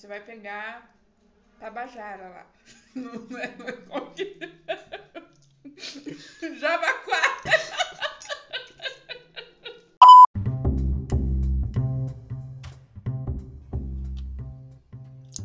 Você 0.00 0.06
vai 0.06 0.20
pegar 0.20 0.90
Tabajara 1.58 2.26
lá. 2.30 2.46
Não 2.96 3.38
é 3.38 3.48
qual 3.86 4.10
que... 4.12 4.34
Jabaquara. 6.58 7.50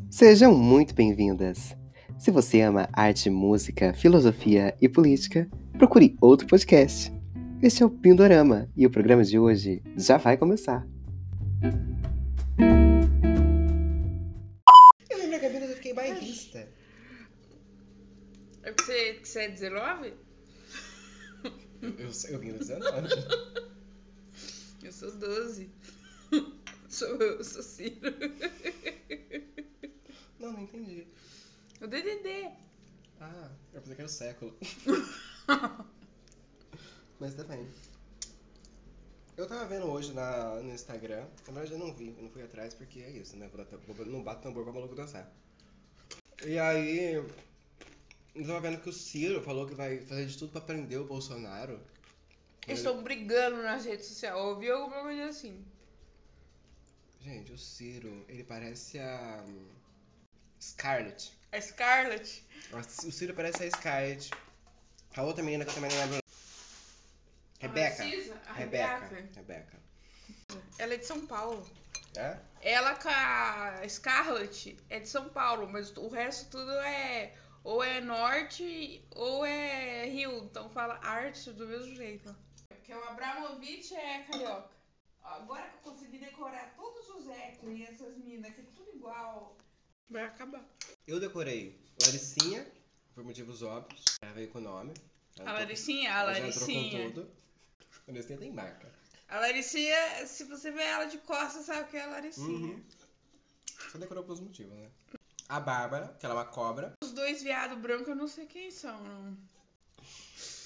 Sejam 0.10 0.56
muito 0.56 0.96
bem-vindas! 0.96 1.76
Se 2.18 2.32
você 2.32 2.62
ama 2.62 2.88
arte, 2.94 3.30
música, 3.30 3.94
filosofia 3.94 4.74
e 4.82 4.88
política, 4.88 5.50
procure 5.78 6.16
outro 6.22 6.48
podcast. 6.48 7.12
Este 7.62 7.84
é 7.84 7.86
o 7.86 7.90
Pindorama 7.90 8.70
e 8.74 8.88
o 8.88 8.90
programa 8.90 9.26
de 9.26 9.38
hoje 9.38 9.84
já 9.98 10.16
vai 10.16 10.38
começar. 10.38 10.88
Você, 19.36 19.40
é 19.40 19.50
19? 19.50 20.14
Eu, 21.82 21.90
eu, 22.00 22.12
eu 22.30 22.40
no 22.54 22.60
19. 22.60 23.08
Eu 24.82 24.92
sou 24.94 25.12
12. 25.12 25.70
Sou 26.90 27.10
eu, 27.18 27.44
sou 27.44 27.62
Ciro. 27.62 28.00
Não, 30.40 30.54
não 30.54 30.62
entendi. 30.64 31.06
O 31.82 31.88
DDD. 31.88 32.50
Ah, 33.20 33.52
eu 33.74 33.82
pensei 33.82 33.96
que 33.96 34.02
era 34.02 34.08
o 34.08 34.10
século. 34.10 34.58
Mas 37.20 37.36
tá 37.36 37.44
bem. 37.44 37.68
Eu 39.36 39.48
tava 39.48 39.66
vendo 39.66 39.88
hoje 39.88 40.14
na, 40.14 40.62
no 40.62 40.74
Instagram, 40.74 41.28
na 41.48 41.54
verdade 41.54 41.74
eu 41.74 41.80
não 41.80 41.94
vi, 41.94 42.16
eu 42.16 42.24
não 42.24 42.30
fui 42.30 42.44
atrás 42.44 42.74
porque 42.74 43.00
é 43.02 43.10
isso, 43.10 43.36
né? 43.36 43.50
Não 44.06 44.24
bato 44.24 44.44
tambor 44.44 44.64
pra 44.64 44.72
maluco 44.72 44.96
dançar. 44.96 45.30
E 46.46 46.58
aí, 46.58 47.22
eu 48.36 48.46
tava 48.46 48.60
vendo 48.60 48.82
que 48.82 48.90
o 48.90 48.94
Ciro 48.94 49.42
falou 49.42 49.66
que 49.66 49.74
vai 49.74 50.00
fazer 50.02 50.26
de 50.26 50.38
tudo 50.38 50.52
pra 50.52 50.62
prender 50.62 51.00
o 51.00 51.06
Bolsonaro. 51.06 51.80
Eles 52.68 52.80
estão 52.80 53.02
brigando 53.02 53.64
nas 53.64 53.86
redes 53.86 54.08
sociais, 54.08 54.36
ouvi 54.36 54.70
alguma 54.70 55.02
coisa 55.04 55.26
assim. 55.26 55.64
Gente, 57.22 57.54
o 57.54 57.58
Ciro, 57.58 58.26
ele 58.28 58.44
parece 58.44 59.00
a 59.00 59.44
Scarlett. 60.62 61.32
A 61.52 61.62
Scarlett? 61.62 62.44
O 62.74 63.12
Ciro 63.12 63.34
parece 63.34 63.64
a 63.64 63.72
Scarlett. 63.72 64.32
A 65.16 65.24
outra 65.24 65.44
menina 65.44 65.64
que 65.64 65.72
eu 65.72 65.76
também 65.76 65.92
não 65.92 66.00
lembro. 66.00 66.20
Rebeca. 67.60 68.04
A 68.48 68.54
Rebeca. 68.54 69.30
Rebeca. 69.36 69.80
Ela 70.78 70.94
é 70.94 70.98
de 70.98 71.06
São 71.06 71.26
Paulo. 71.26 71.66
É? 72.16 72.38
Ela 72.62 72.96
com 72.96 73.10
a 73.10 73.82
Scarlett 73.88 74.78
é 74.90 75.00
de 75.00 75.08
São 75.08 75.30
Paulo, 75.30 75.68
mas 75.68 75.96
o 75.96 76.08
resto 76.08 76.50
tudo 76.50 76.72
é 76.80 77.34
ou 77.66 77.84
é 77.84 78.00
norte 78.00 79.04
ou 79.12 79.46
é 79.46 80.08
rio. 80.08 80.46
Então 80.46 80.70
fala 80.70 81.00
arte 81.04 81.52
do 81.52 81.68
mesmo 81.68 81.96
jeito. 81.96 82.34
Porque 82.70 82.94
o 82.94 83.04
Abramovich 83.04 83.94
é 83.94 84.24
carioca. 84.24 84.70
Agora 85.24 85.68
que 85.68 85.78
eu 85.78 85.92
consegui 85.92 86.20
decorar 86.20 86.76
todos 86.76 87.10
os 87.10 87.28
ecos 87.28 87.68
e 87.68 87.84
essas 87.84 88.16
minas, 88.18 88.54
que 88.54 88.62
é 88.62 88.66
tudo 88.76 88.96
igual, 88.96 89.58
vai 90.08 90.24
acabar. 90.24 90.64
Eu 91.08 91.20
decorei 91.20 91.82
Laricinha, 92.06 92.72
por 93.16 93.24
motivos 93.24 93.64
óbvios. 93.64 94.04
Ela 94.22 94.34
veio 94.34 94.50
com 94.50 94.60
o 94.60 94.62
nome. 94.62 94.94
a 95.40 95.52
Laricinha, 95.52 96.14
a 96.14 96.24
Laricinha. 96.24 96.92
Já 96.92 96.98
entrou 96.98 97.04
com 97.04 97.22
tudo. 97.22 97.36
A 98.08 98.12
Laricinha 98.12 98.38
tem 98.38 98.52
marca. 98.52 98.94
A 99.28 99.40
Laricinha, 99.40 100.28
se 100.28 100.44
você 100.44 100.70
vê 100.70 100.84
ela 100.84 101.06
de 101.06 101.18
costas, 101.18 101.66
sabe 101.66 101.90
que 101.90 101.98
é 101.98 102.04
a 102.04 102.08
Laricinha. 102.08 102.76
Uhum. 102.76 102.84
Só 103.92 103.98
decorou 103.98 104.24
pelos 104.24 104.40
motivos, 104.40 104.78
né? 104.78 104.92
A 105.48 105.60
Bárbara, 105.60 106.16
que 106.20 106.26
ela 106.26 106.36
é 106.36 106.38
uma 106.38 106.46
cobra. 106.46 106.94
Os 107.04 107.12
dois 107.12 107.44
viados 107.44 107.78
brancos 107.78 108.08
eu 108.08 108.16
não 108.16 108.28
sei 108.28 108.46
quem 108.48 108.72
são, 108.72 109.00
não. 109.04 109.38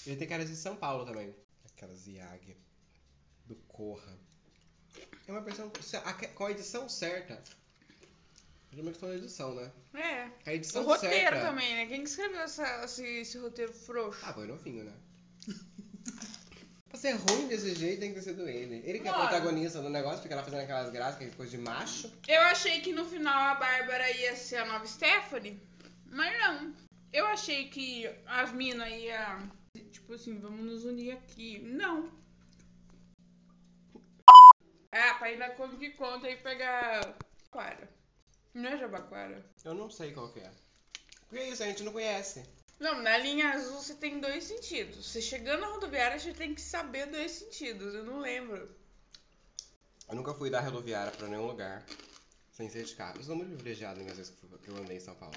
Ele 0.06 0.16
tem 0.16 0.28
caras 0.28 0.50
de 0.50 0.56
São 0.56 0.76
Paulo 0.76 1.06
também. 1.06 1.36
Aquelas 1.74 2.08
Iag. 2.08 2.58
Do 3.46 3.56
Corra. 3.68 4.18
É 5.28 5.32
uma 5.32 5.42
versão. 5.42 5.72
Com 6.36 6.46
a 6.46 6.52
edição 6.52 6.88
certa. 6.88 7.42
Geralmente 8.72 8.94
questão 8.94 9.10
da 9.10 9.16
edição, 9.16 9.56
né? 9.56 9.72
É. 9.96 10.32
A 10.46 10.54
edição 10.54 10.84
o 10.84 10.86
roteiro 10.86 11.16
certa... 11.16 11.42
também, 11.42 11.76
né? 11.76 11.86
Quem 11.88 12.04
escreveu 12.04 12.40
essa, 12.42 12.86
esse, 12.86 13.04
esse 13.04 13.38
roteiro 13.40 13.74
frouxo? 13.74 14.22
Ah, 14.24 14.34
foi 14.34 14.48
novinho, 14.48 14.84
né? 14.84 14.94
Ser 17.00 17.14
ruim 17.14 17.48
desse 17.48 17.74
jeito 17.74 18.00
tem 18.00 18.10
que 18.10 18.16
ter 18.16 18.22
sido 18.22 18.48
ele. 18.48 18.84
Ele 18.86 19.00
que 19.00 19.08
é 19.08 19.14
protagonista 19.14 19.82
do 19.82 19.90
negócio, 19.90 20.22
fica 20.22 20.36
lá 20.36 20.44
fazendo 20.44 20.62
aquelas 20.62 20.92
graças, 20.92 21.16
aquelas 21.16 21.36
coisas 21.36 21.52
de 21.52 21.58
macho. 21.58 22.12
Eu 22.28 22.42
achei 22.42 22.82
que 22.82 22.92
no 22.92 23.06
final 23.06 23.34
a 23.34 23.56
Bárbara 23.56 24.12
ia 24.12 24.36
ser 24.36 24.58
a 24.58 24.66
nova 24.66 24.86
Stephanie, 24.86 25.62
mas 26.06 26.38
não. 26.40 26.76
Eu 27.12 27.26
achei 27.26 27.70
que 27.70 28.08
as 28.26 28.52
minas 28.52 28.92
iam. 28.92 29.52
Tipo 29.92 30.14
assim, 30.14 30.40
vamos 30.40 30.66
nos 30.66 30.86
unir 30.86 31.14
aqui. 31.14 31.60
Não. 31.60 32.12
Ah, 34.92 35.14
pra 35.16 35.32
ir 35.32 35.38
na 35.38 35.50
conta 35.52 35.78
que 35.78 35.92
conta 35.92 36.30
e 36.30 36.36
pegar. 36.36 37.16
Jabaquara. 37.52 37.90
Não 38.54 38.70
é 38.70 38.78
Jabaquara? 38.78 39.46
Eu 39.64 39.74
não 39.74 39.90
sei 39.90 40.12
qual 40.12 40.32
que 40.32 40.40
é. 40.40 40.52
Porque 41.28 41.44
é 41.44 41.50
isso, 41.50 41.64
a 41.64 41.66
gente 41.68 41.84
não 41.84 41.92
conhece. 41.92 42.44
Não, 42.80 43.02
na 43.02 43.18
linha 43.18 43.50
azul 43.50 43.82
você 43.82 43.94
tem 43.94 44.22
dois 44.22 44.46
sentidos. 44.46 45.06
Você 45.06 45.22
chegando 45.22 45.62
na 45.62 45.68
rodoviária, 45.68 46.18
você 46.18 46.34
tem 46.34 46.56
que 46.56 46.62
saber 46.62 47.08
dois 47.08 47.32
sentidos. 47.32 47.94
Eu 47.94 48.06
não 48.06 48.20
lembro. 48.20 48.74
Eu 50.08 50.16
nunca 50.16 50.34
fui 50.34 50.50
da 50.50 50.62
rodoviária 50.62 51.12
pra 51.12 51.28
nenhum 51.28 51.46
lugar 51.46 51.86
sem 52.52 52.70
ser 52.70 52.86
de 52.86 52.96
carro. 52.96 53.18
Eu 53.18 53.24
sou 53.24 53.36
muito 53.36 53.50
privilegiado 53.50 54.02
nas 54.04 54.16
vezes 54.16 54.34
que 54.64 54.70
eu 54.70 54.78
andei 54.78 54.98
em 54.98 55.02
São 55.02 55.14
Paulo. 55.16 55.36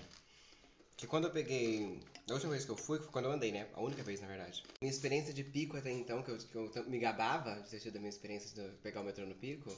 Que 0.97 1.07
quando 1.07 1.25
eu 1.25 1.31
peguei. 1.33 2.01
A 2.31 2.33
última 2.35 2.53
vez 2.53 2.65
que 2.65 2.71
eu 2.71 2.77
fui 2.77 2.99
foi 2.99 3.09
quando 3.09 3.25
eu 3.25 3.33
andei, 3.33 3.51
né? 3.51 3.69
A 3.75 3.81
única 3.81 4.05
vez, 4.05 4.21
na 4.21 4.29
verdade. 4.29 4.63
Minha 4.81 4.93
experiência 4.93 5.35
de 5.35 5.43
pico 5.43 5.77
até 5.77 5.91
então, 5.91 6.23
que 6.23 6.31
eu, 6.31 6.39
que 6.39 6.79
eu 6.79 6.85
me 6.89 7.01
gabava 7.01 7.61
de 7.61 7.69
ter 7.69 7.81
tido 7.81 7.97
a 7.97 7.99
minha 7.99 8.09
experiência 8.09 8.55
de 8.55 8.77
pegar 8.77 9.01
o 9.01 9.05
metrô 9.05 9.27
no 9.27 9.35
pico, 9.35 9.77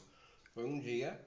foi 0.53 0.65
um 0.65 0.79
dia. 0.79 1.19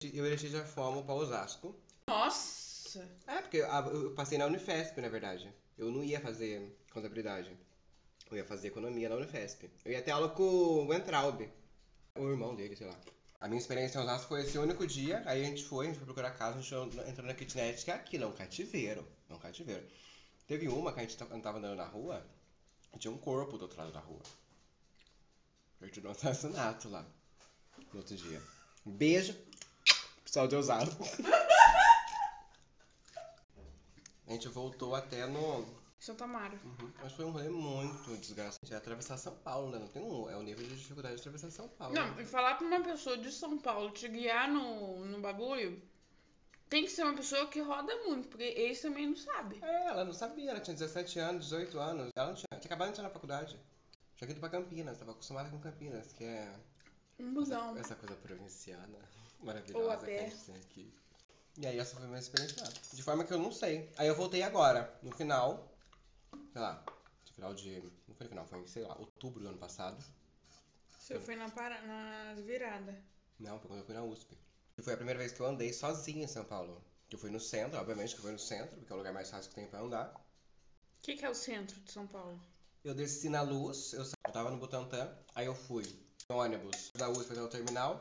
Eu 0.00 0.24
e 0.24 0.32
a 0.32 0.36
já 0.36 0.64
fomos 0.64 1.04
pra 1.04 1.14
Osasco. 1.14 1.74
Nossa! 2.06 3.08
É, 3.26 3.40
porque 3.42 3.56
eu, 3.56 3.66
eu 3.66 4.14
passei 4.14 4.38
na 4.38 4.46
Unifesp, 4.46 5.00
na 5.00 5.08
verdade. 5.08 5.52
Eu 5.76 5.90
não 5.90 6.04
ia 6.04 6.20
fazer 6.20 6.76
contabilidade. 6.92 7.50
Eu 8.30 8.36
ia 8.36 8.44
fazer 8.44 8.68
economia 8.68 9.08
na 9.08 9.16
Unifesp. 9.16 9.70
Eu 9.84 9.92
ia 9.92 10.02
ter 10.02 10.10
aula 10.10 10.28
com 10.28 10.42
o 10.42 10.86
Wentraub. 10.86 11.48
O 12.16 12.28
irmão 12.28 12.54
dele, 12.54 12.76
sei 12.76 12.86
lá. 12.86 12.98
A 13.40 13.48
minha 13.48 13.60
experiência 13.60 13.98
em 13.98 14.02
Osasco 14.02 14.28
foi 14.28 14.42
esse 14.42 14.56
único 14.56 14.86
dia. 14.86 15.22
Aí 15.26 15.42
a 15.42 15.46
gente 15.46 15.64
foi, 15.64 15.86
a 15.86 15.88
gente 15.88 15.98
foi 15.98 16.06
procurar 16.06 16.30
casa, 16.30 16.58
a 16.58 16.62
gente 16.62 17.08
entrou 17.08 17.26
na 17.26 17.34
kitnet, 17.34 17.84
que 17.84 17.90
é 17.90 17.94
aquilo, 17.94 18.24
é 18.24 18.26
um 18.26 18.32
cativeiro. 18.32 19.06
É 19.28 19.34
um 19.34 19.38
cativeiro. 19.38 19.84
Teve 20.46 20.68
uma 20.68 20.92
que 20.92 21.00
a 21.00 21.02
gente 21.02 21.16
tava 21.16 21.34
andando 21.34 21.76
na 21.76 21.84
rua 21.84 22.24
tinha 22.98 23.12
um 23.12 23.18
corpo 23.18 23.58
do 23.58 23.62
outro 23.62 23.78
lado 23.78 23.92
da 23.92 24.00
rua. 24.00 24.22
Perdido 25.78 26.08
um 26.08 26.12
assassinato 26.12 26.88
lá. 26.88 27.04
No 27.92 28.00
outro 28.00 28.16
dia. 28.16 28.40
Beijo, 28.84 29.36
pessoal 30.24 30.46
de 30.46 30.56
Osasco. 30.56 31.04
A 34.26 34.32
gente 34.32 34.48
voltou 34.48 34.94
até 34.94 35.26
no. 35.26 35.66
Santa 35.98 36.26
Mara. 36.26 36.58
Uhum. 36.64 36.92
Mas 37.02 37.12
foi 37.12 37.24
um 37.24 37.30
rolê 37.30 37.48
muito 37.48 38.16
desgastante. 38.18 38.72
É 38.72 38.76
atravessar 38.76 39.16
São 39.16 39.34
Paulo, 39.36 39.70
né? 39.70 39.78
Não 39.78 39.88
tem 39.88 40.02
um. 40.02 40.28
É 40.28 40.36
o 40.36 40.42
nível 40.42 40.66
de 40.66 40.76
dificuldade 40.76 41.14
de 41.14 41.20
atravessar 41.20 41.50
São 41.50 41.68
Paulo. 41.68 41.94
Não, 41.94 42.20
e 42.20 42.24
falar 42.24 42.56
pra 42.56 42.66
uma 42.66 42.80
pessoa 42.80 43.16
de 43.16 43.30
São 43.30 43.58
Paulo 43.58 43.90
te 43.90 44.08
guiar 44.08 44.50
no, 44.50 45.04
no 45.04 45.20
bagulho. 45.20 45.80
Tem 46.68 46.84
que 46.84 46.90
ser 46.90 47.04
uma 47.04 47.14
pessoa 47.14 47.46
que 47.46 47.60
roda 47.60 47.94
muito, 48.04 48.28
porque 48.28 48.42
eles 48.42 48.80
também 48.80 49.06
não 49.06 49.16
sabem. 49.16 49.58
É, 49.62 49.86
ela 49.88 50.04
não 50.04 50.12
sabia, 50.12 50.50
ela 50.50 50.60
tinha 50.60 50.74
17 50.74 51.18
anos, 51.18 51.44
18 51.44 51.78
anos. 51.78 52.10
Ela 52.16 52.28
não 52.28 52.34
tinha, 52.34 52.46
tinha 52.50 52.66
acabado 52.66 52.88
de 52.88 52.92
entrar 52.92 53.04
na 53.04 53.10
faculdade. 53.10 53.60
Tinha 54.16 54.30
ido 54.30 54.40
pra 54.40 54.48
Campinas, 54.48 54.98
tava 54.98 55.12
acostumada 55.12 55.50
com 55.50 55.58
Campinas, 55.58 56.12
que 56.12 56.24
é. 56.24 56.54
Um 57.18 57.32
busão. 57.32 57.70
Essa, 57.72 57.80
essa 57.80 57.94
coisa 57.94 58.16
provinciana 58.16 58.98
maravilhosa 59.40 60.06
que 60.06 60.12
a 60.12 60.28
gente 60.28 60.44
tem 60.44 60.56
aqui. 60.56 61.03
E 61.56 61.66
aí 61.66 61.78
essa 61.78 61.96
foi 61.96 62.06
minha 62.06 62.18
experiência. 62.18 62.64
De 62.92 63.02
forma 63.02 63.24
que 63.24 63.32
eu 63.32 63.38
não 63.38 63.52
sei. 63.52 63.88
Aí 63.96 64.08
eu 64.08 64.14
voltei 64.14 64.42
agora, 64.42 64.92
no 65.02 65.12
final, 65.12 65.72
sei 66.52 66.60
lá, 66.60 66.84
no 67.26 67.32
final 67.32 67.54
de. 67.54 67.80
Não 68.08 68.14
foi 68.14 68.24
no 68.24 68.30
final, 68.30 68.46
foi, 68.46 68.66
sei 68.66 68.82
lá, 68.82 68.96
outubro 68.98 69.40
do 69.40 69.48
ano 69.48 69.58
passado. 69.58 69.96
Você 70.98 71.14
eu... 71.14 71.20
foi 71.20 71.36
na, 71.36 71.48
para... 71.48 71.80
na 71.82 72.34
virada? 72.34 72.98
Não, 73.38 73.58
foi 73.60 73.68
quando 73.68 73.80
eu 73.80 73.86
fui 73.86 73.94
na 73.94 74.02
USP. 74.02 74.36
E 74.76 74.82
foi 74.82 74.94
a 74.94 74.96
primeira 74.96 75.18
vez 75.18 75.32
que 75.32 75.40
eu 75.40 75.46
andei 75.46 75.72
sozinho 75.72 76.24
em 76.24 76.26
São 76.26 76.44
Paulo. 76.44 76.82
Que 77.08 77.14
eu 77.14 77.20
fui 77.20 77.30
no 77.30 77.38
centro, 77.38 77.78
obviamente 77.78 78.14
que 78.14 78.20
eu 78.20 78.22
fui 78.22 78.32
no 78.32 78.38
centro, 78.38 78.76
porque 78.76 78.92
é 78.92 78.94
o 78.94 78.98
lugar 78.98 79.12
mais 79.12 79.30
fácil 79.30 79.50
que 79.50 79.54
tem 79.54 79.66
pra 79.66 79.80
andar. 79.80 80.12
O 80.14 81.02
que, 81.02 81.16
que 81.16 81.24
é 81.24 81.30
o 81.30 81.34
centro 81.34 81.78
de 81.80 81.92
São 81.92 82.06
Paulo? 82.06 82.40
Eu 82.82 82.94
desci 82.94 83.28
na 83.28 83.42
luz, 83.42 83.92
eu, 83.92 84.02
eu 84.02 84.32
tava 84.32 84.50
no 84.50 84.56
Butantã, 84.56 85.16
aí 85.34 85.46
eu 85.46 85.54
fui 85.54 85.84
no 86.28 86.36
ônibus 86.36 86.90
da 86.94 87.08
USP 87.08 87.32
até 87.32 87.42
o 87.42 87.48
terminal. 87.48 87.98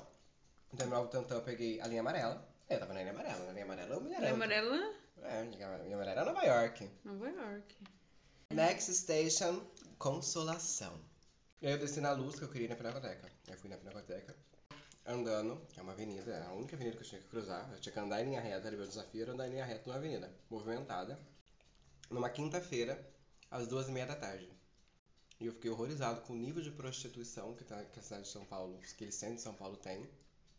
No 0.72 0.78
terminal 0.78 1.04
Butantã 1.04 1.36
eu 1.36 1.42
peguei 1.42 1.80
a 1.82 1.88
linha 1.88 2.02
amarela. 2.02 2.53
Eu 2.74 2.80
tava 2.80 2.94
na 2.94 3.02
linha 3.02 3.12
amarela, 3.12 3.46
na 3.46 3.52
linha 3.52 3.66
amarela 3.66 3.94
eu 3.94 4.02
me 4.02 4.10
Linha 4.10 4.34
amarela? 4.34 4.96
É, 5.22 5.44
linha 5.44 5.68
amarela 5.96 6.22
é 6.22 6.26
Nova 6.26 6.44
York. 6.44 6.90
Nova 7.06 7.30
York. 7.30 7.78
Next 8.50 8.92
station, 8.96 9.62
Consolação. 10.00 11.00
Eu 11.62 11.78
desci 11.78 12.02
na 12.02 12.14
luz 12.14 12.36
que 12.36 12.46
eu 12.46 12.50
queria 12.50 12.66
ir 12.66 12.70
na 12.70 12.76
Pinacoteca. 12.76 13.32
Aí 13.48 13.56
fui 13.58 13.70
na 13.70 13.78
Pinacoteca. 13.78 14.36
andando, 15.06 15.62
que 15.72 15.80
é 15.80 15.84
uma 15.84 15.92
avenida, 15.92 16.32
é 16.32 16.46
a 16.48 16.52
única 16.54 16.76
avenida 16.76 16.98
que 16.98 17.04
eu 17.04 17.08
tinha 17.08 17.22
que 17.22 17.28
cruzar. 17.28 17.70
Eu 17.72 17.80
tinha 17.80 17.94
que 17.94 18.00
andar 18.00 18.22
em 18.22 18.26
linha 18.26 18.42
reta, 18.42 18.68
era 18.68 18.76
meu 18.76 18.88
desafio 18.88 19.22
era 19.22 19.34
andar 19.34 19.48
em 19.48 19.52
linha 19.52 19.66
reta 19.66 19.84
numa 19.86 19.98
avenida 19.98 20.34
movimentada, 20.50 21.20
numa 22.10 22.30
quinta-feira, 22.30 23.08
às 23.52 23.68
duas 23.68 23.88
e 23.88 23.92
meia 23.92 24.08
da 24.08 24.16
tarde. 24.16 24.52
E 25.40 25.46
eu 25.46 25.54
fiquei 25.54 25.70
horrorizado 25.70 26.22
com 26.22 26.34
o 26.34 26.36
nível 26.36 26.64
de 26.64 26.72
prostituição 26.72 27.54
que, 27.54 27.64
tá, 27.64 27.84
que 27.84 28.00
a 28.00 28.02
cidade 28.02 28.24
de 28.24 28.30
São 28.30 28.46
Paulo, 28.46 28.80
que 28.98 29.04
eles 29.04 29.14
centro 29.14 29.36
de 29.36 29.42
São 29.42 29.54
Paulo 29.54 29.78
tem. 29.78 30.10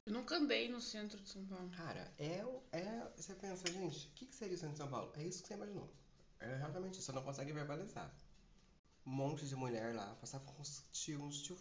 Eu 0.06 0.12
nunca 0.12 0.36
andei 0.36 0.68
no 0.68 0.80
centro 0.80 1.18
de 1.18 1.28
São 1.28 1.44
Paulo. 1.46 1.70
Cara, 1.70 2.12
é, 2.18 2.44
é. 2.72 3.12
Você 3.16 3.34
pensa, 3.34 3.66
gente, 3.70 4.08
o 4.08 4.10
que, 4.12 4.26
que 4.26 4.34
seria 4.34 4.54
o 4.54 4.58
centro 4.58 4.74
de 4.74 4.78
São 4.78 4.88
Paulo? 4.88 5.10
É 5.16 5.22
isso 5.22 5.42
que 5.42 5.48
você 5.48 5.54
imaginou. 5.54 5.90
É 6.40 6.56
realmente 6.56 6.98
isso, 6.98 7.06
você 7.06 7.12
não 7.12 7.22
consegue 7.22 7.52
verbalizar. 7.52 8.12
Um 9.06 9.10
monte 9.10 9.46
de 9.46 9.56
mulher 9.56 9.94
lá, 9.94 10.14
passava 10.20 10.44
com 10.44 10.60
uns 10.60 10.84
tio, 10.92 11.22
uns 11.22 11.42
tio 11.42 11.56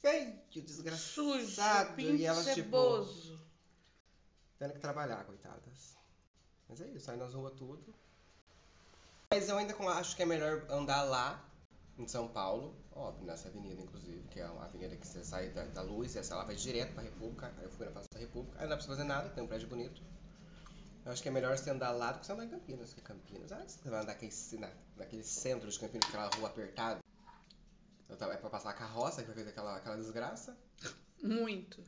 feio, 0.00 0.38
desgraçado. 0.50 1.02
Sujo, 1.02 2.16
e 2.16 2.24
elas, 2.24 2.44
tipo, 2.46 2.54
ceboso. 2.54 3.40
tendo 4.58 4.74
que 4.74 4.80
trabalhar, 4.80 5.24
coitadas. 5.24 5.96
Mas 6.68 6.80
é 6.80 6.88
isso, 6.88 7.10
aí 7.10 7.16
nas 7.16 7.32
ruas 7.32 7.54
tudo. 7.54 7.94
Mas 9.30 9.48
eu 9.48 9.56
ainda 9.56 9.74
acho 9.92 10.16
que 10.16 10.22
é 10.22 10.26
melhor 10.26 10.66
andar 10.70 11.02
lá, 11.02 11.42
em 11.98 12.06
São 12.06 12.28
Paulo, 12.28 12.76
óbvio, 12.96 13.26
nessa 13.26 13.48
avenida, 13.48 13.80
inclusive, 13.80 14.22
que 14.28 14.40
é 14.40 14.46
uma 14.46 14.64
avenida 14.64 14.96
que 14.96 15.06
você 15.06 15.22
sai 15.24 15.50
da, 15.50 15.64
da 15.64 15.82
luz 15.82 16.14
e 16.14 16.18
ela 16.18 16.44
vai 16.44 16.56
direto 16.56 16.94
pra 16.94 17.02
República. 17.02 17.52
Aí 17.58 17.64
eu 17.64 17.70
fui 17.70 17.86
na 17.86 17.92
Praça 17.92 18.08
da 18.12 18.18
República, 18.18 18.56
aí 18.58 18.62
não 18.62 18.70
dá 18.70 18.76
pra 18.76 18.86
fazer 18.86 19.04
nada, 19.04 19.28
tem 19.30 19.44
um 19.44 19.46
prédio 19.46 19.68
bonito. 19.68 20.02
Eu 21.04 21.12
acho 21.12 21.22
que 21.22 21.28
é 21.28 21.32
melhor 21.32 21.56
você 21.56 21.70
andar 21.70 21.92
lá 21.92 22.12
do 22.12 22.18
que 22.18 22.26
você 22.26 22.32
andar 22.32 22.44
em 22.46 22.50
Campinas, 22.50 22.88
porque 22.88 23.02
Campinas, 23.02 23.52
ah, 23.52 23.62
você 23.66 23.88
vai 23.88 24.00
andar 24.00 24.12
naquele, 24.14 24.32
na, 24.58 24.70
naquele 24.96 25.22
centro 25.22 25.70
de 25.70 25.78
Campinas, 25.78 26.08
aquela 26.08 26.28
rua 26.28 26.48
apertada. 26.48 27.00
É 28.08 28.36
pra 28.36 28.50
passar 28.50 28.70
a 28.70 28.74
carroça, 28.74 29.20
que 29.22 29.26
vai 29.28 29.36
fazer 29.36 29.50
aquela, 29.50 29.76
aquela 29.76 29.96
desgraça. 29.96 30.56
Muito. 31.22 31.82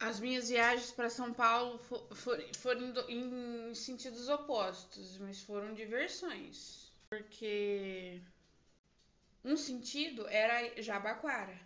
As 0.00 0.20
minhas 0.20 0.48
viagens 0.48 0.92
para 0.92 1.08
São 1.08 1.32
Paulo 1.32 1.78
fo- 1.78 2.14
for- 2.14 2.42
foram 2.56 2.92
do- 2.92 3.10
em 3.10 3.74
sentidos 3.74 4.28
opostos, 4.28 5.16
mas 5.18 5.42
foram 5.42 5.72
diversões. 5.74 6.92
Porque 7.08 8.20
um 9.44 9.56
sentido 9.56 10.26
era 10.28 10.80
Jabaquara. 10.82 11.58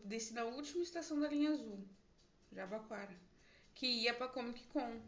Desci 0.00 0.34
na 0.34 0.44
última 0.44 0.82
estação 0.84 1.20
da 1.20 1.28
linha 1.28 1.50
azul, 1.50 1.84
Jabaquara, 2.52 3.16
que 3.74 3.86
ia 3.86 4.14
pra 4.14 4.28
Comic 4.28 4.64
Con. 4.68 5.00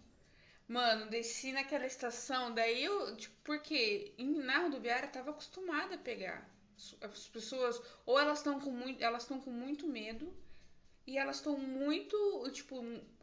Mano, 0.69 1.11
desci 1.11 1.53
naquela 1.53 1.87
estação, 1.87 2.55
daí 2.55 2.85
eu, 2.85 3.17
tipo, 3.17 3.35
porque 3.45 4.15
na 4.19 4.59
rodoviária 4.61 5.07
eu 5.07 5.13
tava 5.13 5.31
acostumada 5.31 5.97
a 5.97 5.99
pegar. 5.99 6.49
As 7.03 7.29
pessoas, 7.29 7.81
ou 8.07 8.19
elas 8.19 8.39
estão 8.39 8.61
com 8.61 8.71
muito, 8.71 9.03
elas 9.03 9.23
estão 9.23 9.41
com 9.41 9.51
muito 9.51 9.87
medo, 9.89 10.33
e 11.07 11.19
elas 11.19 11.37
estão 11.37 11.59
muito, 11.59 12.17
tipo, 12.53 12.77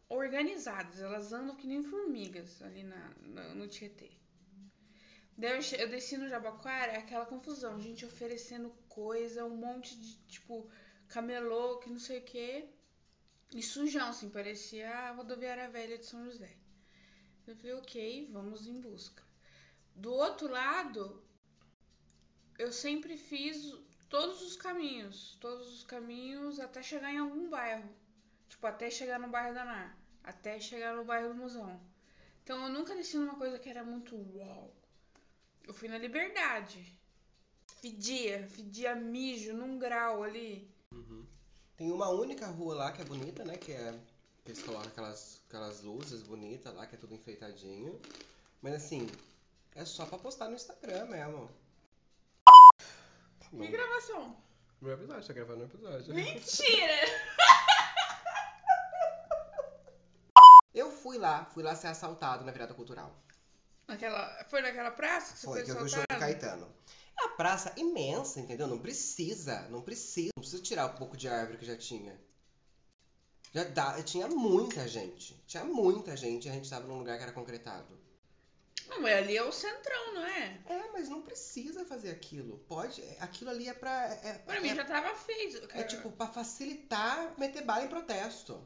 organizadas. 0.10 1.00
Elas 1.02 1.34
andam 1.34 1.56
que 1.56 1.68
nem 1.68 1.84
formigas 1.84 2.62
ali 2.64 2.84
na, 2.84 3.14
na- 3.22 3.56
no 3.56 3.68
Tietê. 3.68 4.12
Eu, 5.38 5.90
desci 5.90 6.18
no 6.18 6.30
Jabaquara, 6.30 6.94
é 6.94 6.98
aquela 6.98 7.26
confusão. 7.26 7.82
Gente 7.82 8.06
oferecendo 8.06 8.70
coisa, 8.88 9.44
um 9.46 9.56
monte 9.56 9.98
de, 10.00 10.16
tipo, 10.28 10.70
camelô, 11.08 11.80
que 11.80 11.90
não 11.90 12.00
sei 12.00 12.20
o 12.20 12.24
quê. 12.24 12.70
E 13.54 13.62
sujão, 13.62 14.10
assim, 14.10 14.30
parecia 14.30 14.90
a 14.90 15.12
rodoviária 15.12 15.70
velha 15.70 15.98
de 15.98 16.06
São 16.06 16.24
José. 16.26 16.56
Eu 17.46 17.56
falei, 17.56 17.74
ok, 17.74 18.30
vamos 18.32 18.66
em 18.68 18.80
busca. 18.80 19.24
Do 19.96 20.14
outro 20.14 20.48
lado, 20.48 21.24
eu 22.58 22.72
sempre 22.72 23.18
fiz 23.18 23.76
todos 24.10 24.42
os 24.42 24.56
caminhos. 24.56 25.38
Todos 25.42 25.74
os 25.74 25.84
caminhos 25.84 26.60
até 26.60 26.82
chegar 26.82 27.12
em 27.12 27.18
algum 27.18 27.50
bairro. 27.50 27.90
Tipo, 28.48 28.66
até 28.68 28.90
chegar 28.90 29.20
no 29.20 29.28
bairro 29.28 29.54
da 29.54 29.66
Nar. 29.66 29.98
Até 30.24 30.60
chegar 30.60 30.96
no 30.96 31.04
bairro 31.04 31.30
do 31.30 31.36
Musão. 31.36 31.82
Então 32.44 32.64
eu 32.64 32.70
nunca 32.70 32.96
desci 32.96 33.18
numa 33.18 33.36
coisa 33.36 33.60
que 33.60 33.70
era 33.70 33.84
muito 33.84 34.16
uau. 34.16 34.83
Eu 35.68 35.74
fui 35.74 35.88
na 35.88 35.98
Liberdade. 35.98 36.98
Fedia, 37.82 38.48
fedia 38.48 38.96
mijo 38.96 39.54
num 39.54 39.78
grau 39.78 40.24
ali. 40.24 40.72
Tem 41.76 41.92
uma 41.92 42.10
única 42.10 42.48
rua 42.48 42.76
lá 42.76 42.92
que 42.92 43.02
é 43.02 43.06
bonita, 43.06 43.44
né? 43.44 43.58
Que 43.58 43.72
é. 43.72 44.00
que 44.44 44.52
Eles 44.52 44.64
colocam 44.64 44.88
aquelas, 44.88 45.42
aquelas 45.48 45.82
luzes 45.82 46.22
bonitas 46.24 46.74
lá, 46.74 46.86
que 46.86 46.96
é 46.96 46.98
tudo 46.98 47.14
enfeitadinho. 47.14 48.00
Mas 48.62 48.76
assim, 48.76 49.08
é 49.76 49.84
só 49.84 50.06
pra 50.06 50.18
postar 50.18 50.50
no 50.50 50.56
Instagram 50.56 51.06
mesmo. 51.08 51.50
Que 53.50 53.68
gravação? 53.68 54.36
No 54.82 54.92
episódio, 54.92 55.28
tá 55.28 55.34
gravando 55.34 55.60
no 55.60 55.66
episódio. 55.66 56.14
Mentira! 56.14 56.94
Eu 60.74 60.92
fui 60.92 61.18
lá, 61.18 61.46
fui 61.46 61.62
lá 61.62 61.76
ser 61.76 61.88
assaltado 61.88 62.44
na 62.44 62.52
virada 62.52 62.74
cultural. 62.74 63.16
Naquela, 63.88 64.46
foi 64.50 64.62
naquela 64.62 64.92
praça 64.92 65.34
que 65.34 65.40
você 65.40 65.46
Foi, 65.46 65.56
foi 65.58 65.66
que 65.66 65.72
eu 65.72 65.76
o 65.82 65.86
assaltado? 65.86 66.20
Caetano. 66.20 66.74
É 67.20 67.26
a 67.26 67.30
praça 67.30 67.74
imensa, 67.78 68.40
entendeu? 68.40 68.68
Não 68.68 68.80
precisa, 68.80 69.62
não 69.70 69.82
precisa. 69.82 70.30
Não 70.36 70.42
precisa 70.42 70.64
tirar 70.64 70.88
um 70.88 70.96
pouco 70.96 71.16
de 71.18 71.28
árvore 71.28 71.58
que 71.58 71.66
já 71.66 71.78
tinha. 71.78 72.20
Já 73.54 73.64
dá, 73.66 74.02
tinha 74.02 74.28
muita 74.28 74.88
gente. 74.88 75.36
Tinha 75.46 75.64
muita 75.64 76.18
gente 76.18 76.48
e 76.48 76.50
a 76.50 76.54
gente 76.54 76.70
tava 76.70 76.88
num 76.88 76.98
lugar 76.98 77.18
que 77.18 77.24
era 77.24 77.32
concretado. 77.32 78.02
Não, 78.88 79.00
mas 79.02 79.14
ali 79.16 79.38
é 79.38 79.44
o 79.44 79.52
centrão, 79.52 80.14
não 80.16 80.26
é? 80.26 80.60
É, 80.66 80.92
mas 80.92 81.08
não 81.08 81.22
precisa 81.22 81.86
fazer 81.86 82.10
aquilo. 82.12 82.58
Pode. 82.68 83.02
Aquilo 83.20 83.52
ali 83.52 83.68
é 83.70 83.74
pra. 83.74 84.06
É, 84.24 84.40
Pra 84.40 84.56
é, 84.56 84.60
mim 84.60 84.76
já 84.76 84.84
tava 84.86 85.16
feito. 85.16 85.68
é 85.72 85.84
tipo 85.84 86.12
pra 86.12 86.28
facilitar 86.28 87.34
meter 87.38 87.64
bala 87.64 87.86
em 87.86 87.90
protesto. 87.90 88.60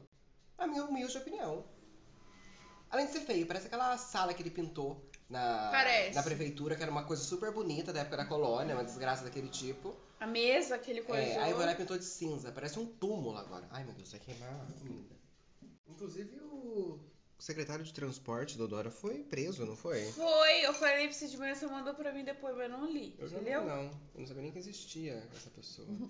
A 0.56 0.66
minha 0.66 0.84
humilde 0.84 1.16
opinião. 1.18 1.64
Além 2.90 3.06
de 3.06 3.12
ser 3.12 3.20
feio, 3.20 3.46
parece 3.46 3.66
aquela 3.66 3.96
sala 3.98 4.32
que 4.32 4.42
ele 4.42 4.50
pintou 4.50 5.07
na, 5.28 5.68
Parece. 5.70 6.14
na 6.14 6.22
prefeitura, 6.22 6.74
que 6.74 6.82
era 6.82 6.90
uma 6.90 7.04
coisa 7.04 7.22
super 7.22 7.52
bonita 7.52 7.92
da 7.92 8.00
época 8.00 8.16
da 8.16 8.24
colônia, 8.24 8.74
uma 8.74 8.84
desgraça 8.84 9.24
daquele 9.24 9.48
tipo. 9.48 9.94
A 10.18 10.26
mesa, 10.26 10.76
aquele 10.76 11.02
coisa. 11.02 11.22
É, 11.22 11.38
aí 11.38 11.52
vai 11.52 11.66
lá 11.66 11.72
e 11.72 11.76
pintou 11.76 11.98
de 11.98 12.04
cinza. 12.04 12.50
Parece 12.50 12.78
um 12.78 12.86
túmulo 12.86 13.36
agora. 13.36 13.66
Ai, 13.70 13.84
meu 13.84 13.92
Deus, 13.92 14.10
vai 14.10 14.20
queimar 14.20 14.48
a 14.48 14.72
comida. 14.80 15.16
Inclusive, 15.86 16.40
o 16.40 16.98
secretário 17.38 17.84
de 17.84 17.92
transporte 17.92 18.56
do 18.56 18.66
Dora 18.66 18.90
foi 18.90 19.22
preso, 19.22 19.66
não 19.66 19.76
foi? 19.76 20.02
Foi, 20.12 20.64
eu 20.64 20.72
falei 20.72 21.06
pra 21.06 21.12
você 21.12 21.28
de 21.28 21.36
manhã, 21.36 21.54
você 21.54 21.66
mandou 21.66 21.94
pra 21.94 22.12
mim 22.12 22.24
depois, 22.24 22.56
mas 22.56 22.70
eu 22.70 22.78
não 22.78 22.90
li. 22.90 23.14
Eu 23.18 23.28
Você 23.28 23.40
não, 23.40 23.66
não. 23.66 23.82
Eu 24.14 24.20
não 24.20 24.26
sabia 24.26 24.42
nem 24.42 24.52
que 24.52 24.58
existia 24.58 25.28
essa 25.34 25.50
pessoa. 25.50 25.86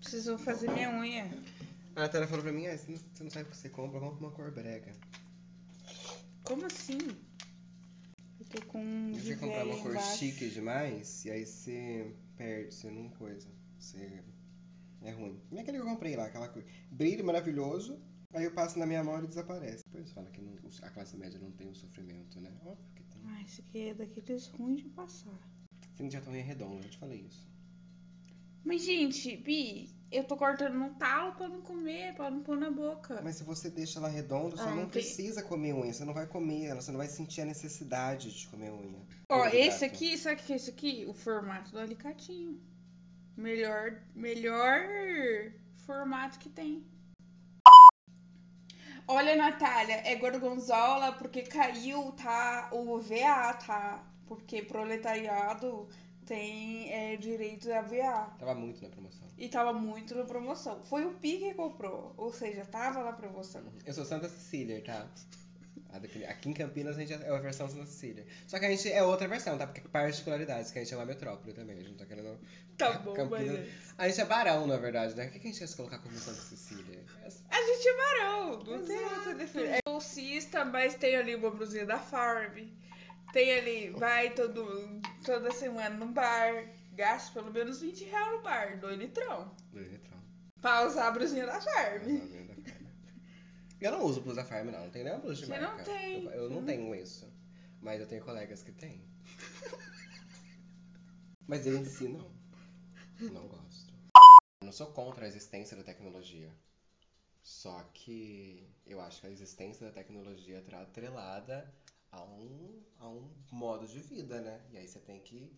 Preciso 0.00 0.36
fazer 0.38 0.70
minha 0.70 0.90
unha. 0.90 1.30
A 1.96 2.02
Natália 2.02 2.28
falou 2.28 2.42
pra 2.42 2.52
mim, 2.52 2.66
ah, 2.66 2.76
você 2.76 2.90
não, 2.90 2.98
você 2.98 3.24
não 3.24 3.30
sabe 3.30 3.46
o 3.46 3.50
que 3.50 3.56
você 3.56 3.68
compra, 3.68 3.98
compra 3.98 4.26
uma 4.26 4.30
cor 4.30 4.50
brega. 4.50 4.92
Como 6.44 6.64
assim? 6.66 6.98
Tô 8.60 8.66
com 8.66 9.12
Você 9.14 9.36
comprar 9.36 9.64
uma 9.64 9.78
cor 9.78 9.92
embaixo. 9.92 10.18
chique 10.18 10.48
demais, 10.50 11.24
e 11.24 11.30
aí 11.30 11.46
você 11.46 12.12
perde, 12.36 12.74
você 12.74 12.90
não 12.90 13.08
coisa. 13.10 13.48
Você... 13.78 14.22
É 15.02 15.12
ruim. 15.12 15.40
Não 15.50 15.58
é 15.58 15.62
aquele 15.62 15.78
que 15.78 15.82
eu 15.84 15.88
comprei 15.88 16.16
lá, 16.16 16.26
aquela 16.26 16.48
cor. 16.48 16.64
Brilho 16.90 17.24
maravilhoso, 17.24 18.00
aí 18.34 18.44
eu 18.44 18.52
passo 18.52 18.78
na 18.78 18.86
minha 18.86 19.02
mão 19.04 19.22
e 19.22 19.26
desaparece. 19.28 19.84
Depois 19.86 20.10
fala 20.12 20.28
que 20.30 20.40
não- 20.40 20.56
a 20.82 20.90
classe 20.90 21.16
média 21.16 21.38
não 21.38 21.52
tem 21.52 21.68
o 21.68 21.74
sofrimento, 21.74 22.40
né? 22.40 22.50
Óbvio 22.64 22.90
que 22.96 23.04
tem. 23.04 23.22
Ah, 23.26 23.42
esse 23.42 23.60
aqui 23.60 23.88
é 23.90 23.94
daqueles 23.94 24.46
ruins 24.48 24.82
de 24.82 24.88
passar. 24.88 25.38
Você 25.94 26.02
não 26.02 26.10
já 26.10 26.20
tá 26.20 26.36
em 26.36 26.42
redondo, 26.42 26.82
já 26.82 26.88
te 26.88 26.98
falei 26.98 27.20
isso. 27.20 27.48
Mas, 28.68 28.84
gente, 28.84 29.34
Bi, 29.34 29.88
eu 30.12 30.24
tô 30.24 30.36
cortando 30.36 30.74
no 30.74 30.90
talo 30.96 31.32
pra 31.32 31.48
não 31.48 31.62
comer, 31.62 32.14
pra 32.14 32.30
não 32.30 32.42
pôr 32.42 32.58
na 32.58 32.70
boca. 32.70 33.18
Mas 33.24 33.36
se 33.36 33.42
você 33.42 33.70
deixa 33.70 33.98
ela 33.98 34.08
redonda, 34.10 34.58
você 34.58 34.68
Ah, 34.68 34.74
não 34.74 34.86
precisa 34.90 35.42
comer 35.42 35.72
unha. 35.72 35.90
Você 35.90 36.04
não 36.04 36.12
vai 36.12 36.26
comer 36.26 36.66
ela, 36.66 36.82
você 36.82 36.90
não 36.90 36.98
vai 36.98 37.06
sentir 37.08 37.40
a 37.40 37.44
necessidade 37.46 38.30
de 38.30 38.46
comer 38.48 38.70
unha. 38.70 39.00
Ó, 39.30 39.38
Carboidrato. 39.38 39.56
esse 39.56 39.84
aqui, 39.86 40.18
sabe 40.18 40.42
o 40.42 40.44
que 40.44 40.52
é 40.52 40.56
esse 40.56 40.68
aqui? 40.68 41.06
O 41.08 41.14
formato 41.14 41.70
do 41.72 41.78
alicatinho. 41.78 42.60
Melhor, 43.34 44.02
melhor 44.14 44.82
formato 45.86 46.38
que 46.38 46.50
tem. 46.50 46.84
Olha, 49.06 49.34
Natália, 49.34 50.02
é 50.04 50.14
gorgonzola 50.16 51.12
porque 51.12 51.40
caiu, 51.40 52.12
tá? 52.12 52.68
O 52.70 52.98
VA, 53.00 53.54
tá? 53.54 54.04
Porque 54.26 54.60
proletariado 54.60 55.88
tem 56.28 56.92
é, 56.92 57.16
direito 57.16 57.72
a 57.72 57.80
VA. 57.80 58.30
Tava 58.38 58.54
muito 58.54 58.82
na 58.82 58.90
promoção. 58.90 59.26
E 59.38 59.48
tava 59.48 59.72
muito 59.72 60.14
na 60.14 60.24
promoção. 60.24 60.84
Foi 60.84 61.06
o 61.06 61.14
Pi 61.14 61.38
que 61.38 61.54
comprou. 61.54 62.12
Ou 62.18 62.30
seja, 62.32 62.66
tava 62.66 63.02
na 63.02 63.12
promoção. 63.12 63.62
Eu 63.86 63.94
sou 63.94 64.04
Santa 64.04 64.28
Cecília, 64.28 64.82
tá? 64.84 65.08
Aqui 66.28 66.50
em 66.50 66.52
Campinas 66.52 66.98
a 66.98 67.00
gente 67.00 67.14
é 67.14 67.30
a 67.30 67.38
versão 67.38 67.66
Santa 67.66 67.86
Cecília. 67.86 68.26
Só 68.46 68.58
que 68.58 68.66
a 68.66 68.70
gente 68.70 68.92
é 68.92 69.02
outra 69.02 69.26
versão, 69.26 69.56
tá? 69.56 69.66
Porque 69.66 69.80
particularidades, 69.88 70.70
que 70.70 70.78
a 70.78 70.82
gente 70.82 70.92
é 70.92 70.96
uma 70.98 71.06
metrópole 71.06 71.54
também. 71.54 71.76
A 71.76 71.78
gente 71.78 71.90
não 71.92 71.96
tá 71.96 72.04
querendo. 72.04 72.38
Tá 72.76 72.98
bom, 72.98 73.14
Campinas- 73.14 73.58
mas... 73.58 73.94
A 73.96 74.08
gente 74.08 74.20
é 74.20 74.24
barão, 74.26 74.66
na 74.66 74.76
verdade, 74.76 75.16
né? 75.16 75.26
O 75.28 75.30
que 75.30 75.38
a 75.38 75.40
gente 75.40 75.60
ia 75.60 75.66
se 75.66 75.74
colocar 75.76 75.98
como 75.98 76.14
Santa 76.16 76.42
Cecília? 76.42 77.04
A 77.50 77.62
gente 77.62 77.88
é 77.88 77.96
varão, 77.96 78.62
não 78.64 78.84
tem 78.84 78.96
Exato. 78.96 79.14
outra 79.14 79.34
defesa. 79.34 79.76
É 79.76 79.80
bolsista, 79.86 80.64
mas 80.66 80.94
tem 80.94 81.16
ali 81.16 81.34
uma 81.34 81.50
blusinha 81.50 81.86
da 81.86 81.98
Farm. 81.98 82.68
Tem 83.32 83.52
ali, 83.52 83.90
vai 83.90 84.34
todo, 84.34 85.00
toda 85.24 85.50
semana 85.52 85.94
no 85.96 86.12
bar, 86.12 86.64
gasta 86.94 87.32
pelo 87.32 87.52
menos 87.52 87.80
20 87.80 88.04
reais 88.04 88.36
no 88.36 88.42
bar, 88.42 88.78
dois 88.80 88.98
litrão. 88.98 89.54
Dois 89.72 89.90
litrão. 89.90 90.18
Pra 90.60 90.86
usar 90.86 91.08
a 91.08 91.10
blusinha 91.10 91.46
da 91.46 91.60
Farm. 91.60 92.02
Eu 93.80 93.92
não 93.92 94.02
uso 94.04 94.20
blusa 94.22 94.44
farm, 94.44 94.66
não. 94.70 94.84
Não 94.84 94.90
tenho 94.90 95.04
nenhuma 95.04 95.22
blusa 95.22 95.40
de 95.40 95.46
Você 95.46 95.58
marca. 95.60 95.76
não 95.76 95.84
tem. 95.84 96.24
Eu, 96.24 96.30
eu 96.32 96.50
não 96.50 96.58
Hum. 96.58 96.64
tenho 96.66 96.94
isso. 96.96 97.32
Mas 97.80 98.00
eu 98.00 98.08
tenho 98.08 98.24
colegas 98.24 98.60
que 98.62 98.72
têm. 98.72 99.08
Mas 101.46 101.64
eu 101.64 101.76
em 101.76 101.84
si, 101.84 102.08
não. 102.08 102.28
Não 103.20 103.46
gosto. 103.46 103.94
Eu 104.60 104.66
não 104.66 104.72
sou 104.72 104.88
contra 104.88 105.26
a 105.26 105.28
existência 105.28 105.76
da 105.76 105.84
tecnologia. 105.84 106.52
Só 107.40 107.88
que 107.94 108.68
eu 108.84 109.00
acho 109.00 109.20
que 109.20 109.28
a 109.28 109.30
existência 109.30 109.86
da 109.86 109.92
tecnologia 109.92 110.58
está 110.58 110.82
atrelada 110.82 111.72
a 112.10 112.22
um, 112.22 112.82
a 112.98 113.08
um 113.08 113.30
modo 113.50 113.86
de 113.86 114.00
vida, 114.00 114.40
né? 114.40 114.60
E 114.70 114.78
aí 114.78 114.88
você 114.88 114.98
tem 115.00 115.20
que. 115.20 115.50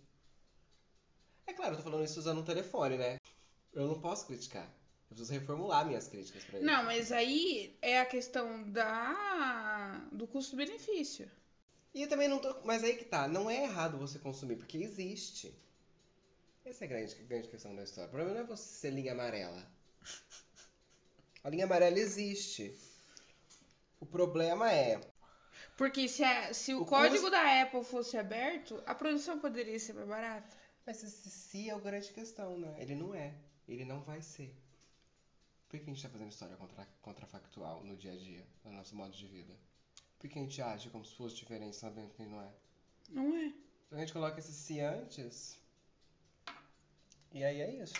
É 1.47 1.53
claro, 1.53 1.73
eu 1.73 1.77
tô 1.79 1.83
falando 1.83 2.05
isso 2.05 2.19
usando 2.19 2.41
um 2.41 2.45
telefone, 2.45 2.97
né? 2.97 3.19
Eu 3.73 3.87
não 3.87 4.01
posso 4.01 4.27
criticar. 4.27 4.65
Eu 5.11 5.17
preciso 5.17 5.33
reformular 5.33 5.87
minhas 5.87 6.07
críticas 6.07 6.45
pra 6.45 6.59
ele. 6.59 6.67
Não, 6.67 6.85
mas 6.85 7.11
aí 7.11 7.77
é 7.83 8.01
a 8.01 8.07
questão 8.07 8.71
da 8.71 10.07
do 10.13 10.27
custo-benefício. 10.27 11.31
E 11.93 12.03
eu 12.03 12.09
também 12.09 12.29
não 12.29 12.39
tô. 12.39 12.55
Mas 12.65 12.85
aí 12.85 12.97
que 12.97 13.05
tá, 13.05 13.27
não 13.27 13.51
é 13.51 13.65
errado 13.65 13.99
você 13.99 14.19
consumir, 14.19 14.57
porque 14.57 14.79
existe. 14.79 15.53
Essa 16.65 16.85
é 16.85 16.87
a 16.87 16.89
grande, 16.89 17.15
grande 17.23 17.49
questão 17.49 17.75
da 17.75 17.83
história. 17.83 18.09
O 18.09 18.11
problema 18.11 18.35
não 18.35 18.41
é 18.43 18.47
você 18.47 18.63
ser 18.63 18.91
linha 18.91 19.13
amarela. 19.13 19.67
A 21.43 21.49
linha 21.49 21.65
amarela 21.65 21.99
existe. 21.99 22.79
O 23.99 24.07
problema 24.07 24.71
é. 24.71 25.01
Porque 25.81 26.07
se, 26.09 26.23
a- 26.23 26.53
se 26.53 26.75
o, 26.75 26.83
O 26.83 26.85
código 26.85 27.15
custo- 27.15 27.31
da 27.31 27.63
Apple 27.63 27.83
fosse 27.83 28.19
aberto, 28.19 28.83
a 28.85 28.95
produção 28.95 29.39
poderia 29.41 29.79
ser 29.81 29.95
mais 29.95 30.07
barata. 30.09 30.55
Mas 30.87 31.03
esse 31.03 31.31
se 31.31 31.71
é 31.71 31.73
a 31.73 31.79
grande 31.79 32.13
questão, 32.13 32.59
né? 32.59 32.75
Ele 32.79 32.95
não 32.95 33.15
é. 33.15 33.33
Ele 33.67 33.83
não 33.87 34.03
vai 34.03 34.21
ser. 34.21 34.55
Por 35.71 35.79
que 35.81 35.85
a 35.91 35.95
gente 35.95 36.03
tá 36.03 36.11
fazendo 36.11 36.29
história 36.29 36.55
contra, 36.57 36.87
contrafactual 37.01 37.83
no 37.83 37.97
dia 37.97 38.13
a 38.13 38.17
dia, 38.17 38.45
no 38.63 38.73
nosso 38.73 38.95
modo 38.95 39.17
de 39.17 39.27
vida? 39.27 39.55
Por 40.19 40.29
que 40.29 40.39
a 40.39 40.43
gente 40.43 40.61
age 40.61 40.91
como 40.91 41.03
se 41.03 41.15
fosse 41.15 41.37
diferente, 41.37 41.75
sabendo 41.77 42.11
que 42.13 42.25
não 42.27 42.43
é? 42.43 42.51
Não 43.09 43.35
é? 43.39 43.47
Então 43.87 43.97
a 43.99 44.01
gente 44.03 44.13
coloca 44.13 44.39
esse 44.39 44.53
se 44.53 44.81
antes. 44.81 45.57
E 47.33 47.43
aí 47.43 47.59
é 47.63 47.83
isso. 47.83 47.95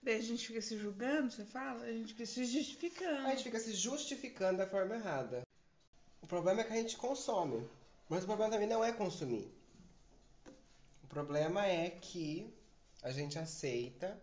Daí 0.00 0.14
a 0.14 0.22
gente 0.22 0.46
fica 0.46 0.62
se 0.62 0.78
julgando, 0.78 1.32
você 1.32 1.44
fala? 1.44 1.82
A 1.86 1.92
gente 1.92 2.12
fica 2.12 2.24
se 2.26 2.44
justificando. 2.44 3.26
A 3.26 3.30
gente 3.30 3.42
fica 3.42 3.58
se 3.58 3.72
justificando 3.72 4.58
da 4.58 4.66
forma 4.68 4.94
errada. 4.94 5.42
O 6.30 6.34
problema 6.38 6.60
é 6.60 6.64
que 6.64 6.72
a 6.72 6.76
gente 6.76 6.96
consome. 6.96 7.68
Mas 8.08 8.22
o 8.22 8.26
problema 8.28 8.52
também 8.52 8.68
não 8.68 8.84
é 8.84 8.92
consumir. 8.92 9.52
O 11.02 11.08
problema 11.08 11.66
é 11.66 11.90
que 11.90 12.54
a 13.02 13.10
gente 13.10 13.36
aceita. 13.36 14.16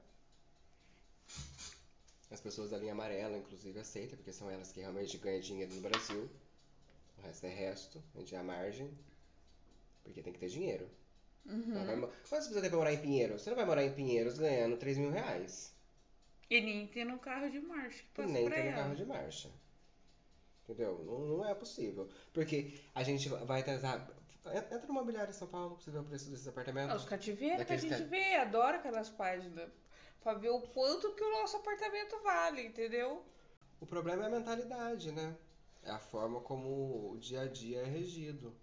As 2.31 2.39
pessoas 2.39 2.69
da 2.69 2.77
linha 2.77 2.93
amarela, 2.93 3.37
inclusive, 3.37 3.77
aceitam, 3.77 4.15
porque 4.15 4.31
são 4.31 4.49
elas 4.49 4.71
que 4.71 4.79
realmente 4.79 5.17
ganham 5.17 5.41
dinheiro 5.41 5.73
no 5.73 5.81
Brasil. 5.81 6.29
O 7.17 7.21
resto 7.23 7.45
é 7.45 7.49
resto, 7.49 8.01
a 8.15 8.19
gente 8.19 8.33
é 8.35 8.37
a 8.37 8.43
margem. 8.43 8.89
Porque 10.05 10.21
tem 10.21 10.31
que 10.31 10.39
ter 10.39 10.47
dinheiro. 10.47 10.89
Não 11.43 11.85
vai 11.85 11.97
você 11.97 12.35
precisa 12.37 12.61
ter 12.61 12.69
pra 12.69 12.77
morar 12.77 12.93
em 12.93 13.01
Pinheiros? 13.01 13.41
Você 13.41 13.49
não 13.49 13.57
vai 13.57 13.65
morar 13.65 13.83
em 13.83 13.93
Pinheiros 13.93 14.39
ganhando 14.39 14.77
3 14.77 14.97
mil 14.97 15.11
reais. 15.11 15.73
E 16.49 16.61
nem 16.61 16.87
tem 16.87 17.03
no 17.03 17.19
carro 17.19 17.49
de 17.51 17.59
marcha 17.59 18.01
que 18.13 18.21
E 18.21 18.25
nem 18.25 18.49
ter 18.49 18.63
no 18.63 18.69
ela. 18.69 18.75
carro 18.77 18.95
de 18.95 19.05
marcha. 19.05 19.49
Entendeu? 20.67 21.01
Não, 21.05 21.37
não 21.37 21.45
é 21.47 21.55
possível. 21.55 22.09
Porque 22.33 22.77
a 22.93 23.01
gente 23.01 23.29
vai 23.29 23.63
tentar. 23.63 24.05
Entra 24.45 24.79
no 24.79 24.89
imobiliário 24.89 25.29
em 25.29 25.33
São 25.33 25.47
Paulo 25.47 25.75
pra 25.75 25.83
você 25.83 25.91
ver 25.91 25.99
o 25.99 26.03
preço 26.03 26.29
desses 26.29 26.45
Ah, 26.47 26.51
apartamentos. 26.51 26.95
os 27.03 27.05
cativeiros 27.07 27.65
que 27.65 27.73
a 27.73 27.77
gente 27.77 28.03
vê, 28.03 28.35
adora 28.35 28.77
aquelas 28.77 29.09
páginas. 29.09 29.69
Pra 30.21 30.33
ver 30.33 30.49
o 30.49 30.59
quanto 30.61 31.13
que 31.13 31.23
o 31.23 31.31
nosso 31.39 31.55
apartamento 31.57 32.19
vale, 32.21 32.65
entendeu? 32.65 33.23
O 33.79 33.85
problema 33.85 34.23
é 34.23 34.27
a 34.27 34.29
mentalidade, 34.29 35.11
né? 35.11 35.37
É 35.83 35.89
a 35.91 35.99
forma 35.99 36.41
como 36.41 37.11
o 37.13 37.17
dia 37.17 37.41
a 37.41 37.47
dia 37.47 37.79
é 37.81 37.85
regido. 37.85 38.53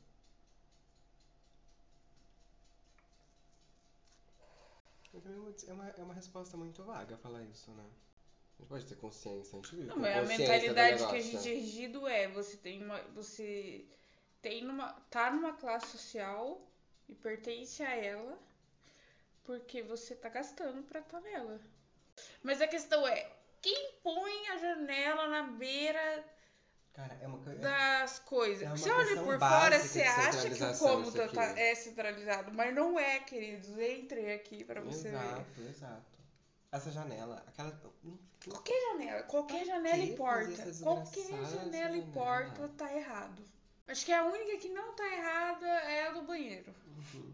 Dizer- 5.12 5.68
É 5.68 5.72
uma, 5.72 5.88
é 5.90 6.02
uma 6.02 6.14
resposta 6.14 6.56
muito 6.56 6.82
vaga 6.84 7.16
falar 7.16 7.42
isso, 7.44 7.70
né? 7.70 7.84
A 8.56 8.62
gente 8.62 8.68
pode 8.68 8.86
ter 8.86 8.96
consciência, 8.96 9.58
a 9.58 9.62
gente 9.62 9.76
vive 9.76 9.88
Não, 9.88 9.96
mas 9.98 10.16
a 10.16 10.22
mentalidade 10.22 11.06
que 11.06 11.16
a 11.16 11.20
gente 11.20 11.48
é 11.48 11.54
regido 11.54 12.08
é, 12.08 12.28
você 12.28 12.56
tem 12.56 12.82
uma. 12.82 12.98
Você 13.14 13.84
tem 14.40 14.62
numa. 14.64 14.92
tá 15.10 15.30
numa 15.30 15.52
classe 15.52 15.88
social 15.88 16.60
e 17.08 17.14
pertence 17.14 17.82
a 17.82 17.94
ela 17.94 18.38
porque 19.44 19.82
você 19.82 20.14
tá 20.14 20.28
gastando 20.28 20.82
pra 20.82 21.00
estar 21.00 21.20
nela. 21.20 21.60
Mas 22.42 22.60
a 22.60 22.66
questão 22.66 23.06
é, 23.06 23.30
quem 23.60 23.92
põe 24.02 24.48
a 24.48 24.56
janela 24.56 25.28
na 25.28 25.42
beira 25.42 26.24
Cara, 26.94 27.18
é 27.20 27.26
uma 27.26 27.38
coisa. 27.38 27.60
das 27.60 28.18
coisas? 28.20 28.62
É 28.62 28.70
você 28.70 28.90
olha 28.90 29.22
por 29.22 29.38
fora, 29.38 29.78
você 29.78 30.02
acha 30.02 30.48
que 30.48 30.62
o 30.62 30.78
cômodo 30.78 31.28
tá- 31.28 31.50
aqui. 31.50 31.60
é 31.60 31.74
centralizado, 31.74 32.52
mas 32.52 32.74
não 32.74 32.98
é, 32.98 33.20
queridos. 33.20 33.68
Entrem 33.78 34.32
aqui 34.32 34.64
pra 34.64 34.80
você 34.80 35.10
ver. 35.10 35.16
Exato, 35.16 35.60
exato. 35.68 36.14
Essa 36.72 36.90
janela, 36.90 37.44
aquela. 37.46 37.78
Não- 38.02 38.18
Qualquer 38.50 38.80
janela, 38.92 39.22
qualquer 39.22 39.64
janela 39.64 40.04
e 40.04 40.16
porta. 40.16 40.72
Qualquer 40.82 41.26
janela 41.28 41.96
e 41.96 42.00
janela? 42.00 42.12
porta 42.12 42.68
tá 42.76 42.94
errado. 42.94 43.42
Acho 43.86 44.04
que 44.04 44.12
a 44.12 44.24
única 44.24 44.56
que 44.58 44.68
não 44.68 44.94
tá 44.94 45.06
errada 45.12 45.66
é 45.66 46.06
a 46.08 46.12
do 46.12 46.22
banheiro. 46.22 46.74
Uhum. 47.14 47.32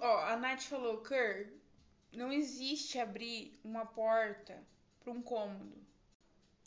Ó, 0.00 0.18
a 0.24 0.36
Nath 0.36 0.62
falou, 0.62 1.02
Kerr, 1.02 1.48
não 2.12 2.32
existe 2.32 2.98
abrir 2.98 3.58
uma 3.62 3.84
porta 3.84 4.62
pra 5.00 5.12
um 5.12 5.22
cômodo. 5.22 5.76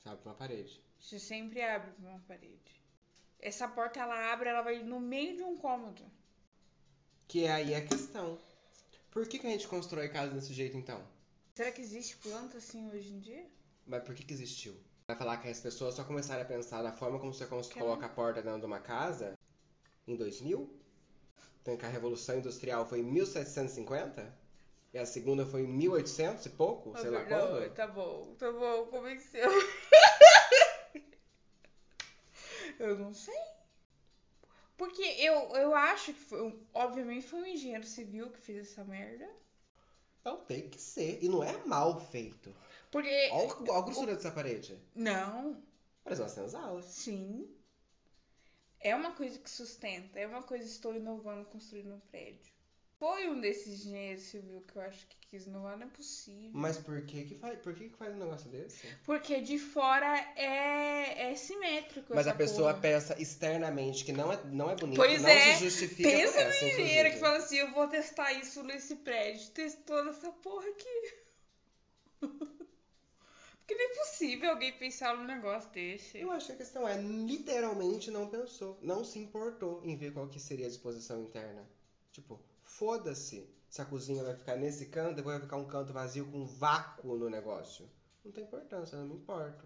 Sabe, 0.03 0.21
pra 0.21 0.31
uma 0.31 0.37
parede. 0.37 0.79
Você 0.99 1.19
sempre 1.19 1.61
abre 1.61 1.91
pra 1.91 2.09
uma 2.09 2.19
parede. 2.27 2.83
Essa 3.39 3.67
porta 3.67 3.99
ela 3.99 4.31
abre, 4.31 4.49
ela 4.49 4.61
vai 4.61 4.83
no 4.83 4.99
meio 4.99 5.35
de 5.35 5.43
um 5.43 5.57
cômodo. 5.57 6.03
Que 7.27 7.45
é 7.45 7.51
aí 7.51 7.75
a 7.75 7.85
questão. 7.85 8.39
Por 9.11 9.27
que, 9.27 9.39
que 9.39 9.47
a 9.47 9.49
gente 9.49 9.67
constrói 9.67 10.09
casa 10.09 10.33
desse 10.33 10.53
jeito 10.53 10.77
então? 10.77 11.03
Será 11.55 11.71
que 11.71 11.81
existe 11.81 12.17
planta 12.17 12.57
assim 12.57 12.89
hoje 12.89 13.13
em 13.13 13.19
dia? 13.19 13.45
Mas 13.85 14.03
por 14.03 14.15
que, 14.15 14.23
que 14.23 14.33
existiu? 14.33 14.75
Vai 15.07 15.15
falar 15.15 15.37
que 15.37 15.47
as 15.47 15.59
pessoas 15.59 15.93
só 15.93 16.03
começaram 16.03 16.41
a 16.41 16.45
pensar 16.45 16.81
na 16.81 16.91
forma 16.91 17.19
como 17.19 17.33
você 17.33 17.45
coloca 17.45 18.05
a 18.05 18.09
porta 18.09 18.41
dentro 18.41 18.59
de 18.59 18.65
uma 18.65 18.79
casa 18.79 19.37
em 20.07 20.15
2000? 20.15 20.67
Então 21.61 21.77
que 21.77 21.85
a 21.85 21.89
Revolução 21.89 22.37
Industrial 22.37 22.87
foi 22.87 22.99
em 22.99 23.03
1750? 23.03 24.45
E 24.93 24.97
a 24.97 25.05
segunda 25.05 25.45
foi 25.45 25.61
em 25.61 25.67
1800 25.67 26.45
e 26.45 26.49
pouco? 26.51 26.97
Sei 26.97 27.09
lá 27.09 27.19
Não, 27.19 27.27
quando? 27.27 27.73
Tá 27.73 27.85
bom, 27.85 28.33
tá 28.39 28.51
bom, 28.51 28.87
convenceu. 28.87 29.49
eu 32.79 32.97
não 32.97 33.13
sei. 33.13 33.37
Porque 34.77 35.01
eu, 35.01 35.33
eu 35.55 35.75
acho 35.75 36.13
que 36.13 36.19
foi. 36.19 36.59
Obviamente 36.73 37.27
foi 37.27 37.41
um 37.41 37.45
engenheiro 37.45 37.85
civil 37.85 38.29
que 38.29 38.39
fez 38.39 38.71
essa 38.71 38.83
merda. 38.83 39.29
Então 40.25 40.37
tem 40.45 40.67
que 40.67 40.81
ser. 40.81 41.23
E 41.23 41.29
não 41.29 41.43
é 41.43 41.55
mal 41.67 41.99
feito. 41.99 42.51
Porque. 42.89 43.07
Olha 43.31 43.51
a- 43.53 43.57
olha 43.61 43.77
a 43.77 43.81
grossura 43.83 44.15
dessa 44.15 44.31
parede. 44.31 44.75
Não, 44.95 45.61
Parece 46.03 46.21
uma 46.23 46.29
senzala. 46.29 46.81
sim. 46.81 47.47
É 48.79 48.95
uma 48.95 49.11
coisa 49.11 49.37
que 49.37 49.49
sustenta. 49.49 50.19
É 50.19 50.25
uma 50.25 50.41
coisa 50.41 50.65
estou 50.65 50.95
inovando 50.95 51.45
construindo 51.45 51.93
um 51.93 51.99
prédio. 51.99 52.54
Foi 53.05 53.29
um 53.29 53.39
desses 53.39 53.85
engenheiros 53.85 54.23
civil 54.23 54.61
que 54.61 54.79
eu 54.79 54.81
acho 54.81 55.05
que 55.05 55.15
quis 55.29 55.45
inovar, 55.45 55.77
não 55.77 55.85
é 55.85 55.89
possível. 55.91 56.49
Mas 56.51 56.79
por 56.79 56.99
que 57.03 57.23
que 57.25 57.35
faz, 57.35 57.59
por 57.59 57.75
que 57.75 57.89
que 57.89 57.95
faz 57.95 58.15
um 58.15 58.17
negócio 58.17 58.49
desse? 58.49 58.87
Porque 59.03 59.41
de 59.41 59.59
fora 59.59 60.17
é, 60.35 61.29
é 61.29 61.35
simétrico. 61.35 62.15
Mas 62.15 62.25
a 62.25 62.33
pessoa 62.33 62.71
porra. 62.71 62.81
pensa 62.81 63.21
externamente 63.21 64.03
que 64.03 64.11
não 64.11 64.33
é, 64.33 64.43
não 64.45 64.71
é 64.71 64.75
bonito, 64.75 64.97
Pois 64.97 65.21
não 65.21 65.29
é, 65.29 65.53
se 65.53 65.65
justifica 65.65 66.09
Pensa 66.09 66.45
no 66.45 66.67
engenheiro 66.67 67.11
que 67.11 67.17
fala 67.17 67.37
assim, 67.37 67.57
eu 67.57 67.71
vou 67.73 67.87
testar 67.87 68.33
isso 68.33 68.63
nesse 68.63 68.95
prédio. 68.95 69.51
Testou 69.51 70.03
nessa 70.03 70.31
porra 70.31 70.67
aqui. 70.67 71.13
Porque 72.25 73.75
não 73.75 73.85
é 73.85 73.95
possível 73.99 74.49
alguém 74.49 74.73
pensar 74.73 75.15
num 75.15 75.25
negócio 75.25 75.69
desse. 75.69 76.17
Eu 76.17 76.31
acho 76.31 76.47
que 76.47 76.53
a 76.53 76.55
questão 76.55 76.87
é, 76.87 76.99
literalmente 76.99 78.09
não 78.09 78.27
pensou, 78.27 78.79
não 78.81 79.03
se 79.05 79.19
importou 79.19 79.85
em 79.85 79.95
ver 79.95 80.11
qual 80.11 80.27
que 80.27 80.39
seria 80.39 80.65
a 80.65 80.69
disposição 80.69 81.21
interna. 81.21 81.63
Tipo, 82.11 82.41
foda-se 82.77 83.49
se 83.69 83.81
a 83.81 83.85
cozinha 83.85 84.23
vai 84.23 84.35
ficar 84.35 84.55
nesse 84.55 84.85
canto, 84.87 85.15
depois 85.15 85.37
vai 85.37 85.45
ficar 85.45 85.57
um 85.57 85.65
canto 85.65 85.93
vazio 85.93 86.29
com 86.31 86.39
um 86.39 86.45
vácuo 86.45 87.17
no 87.17 87.29
negócio. 87.29 87.89
Não 88.23 88.31
tem 88.31 88.43
importância, 88.43 88.97
não 88.97 89.05
me 89.05 89.15
importo. 89.15 89.65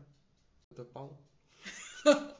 Eu 0.71 0.77
tô 0.77 0.85
pão. 0.85 1.17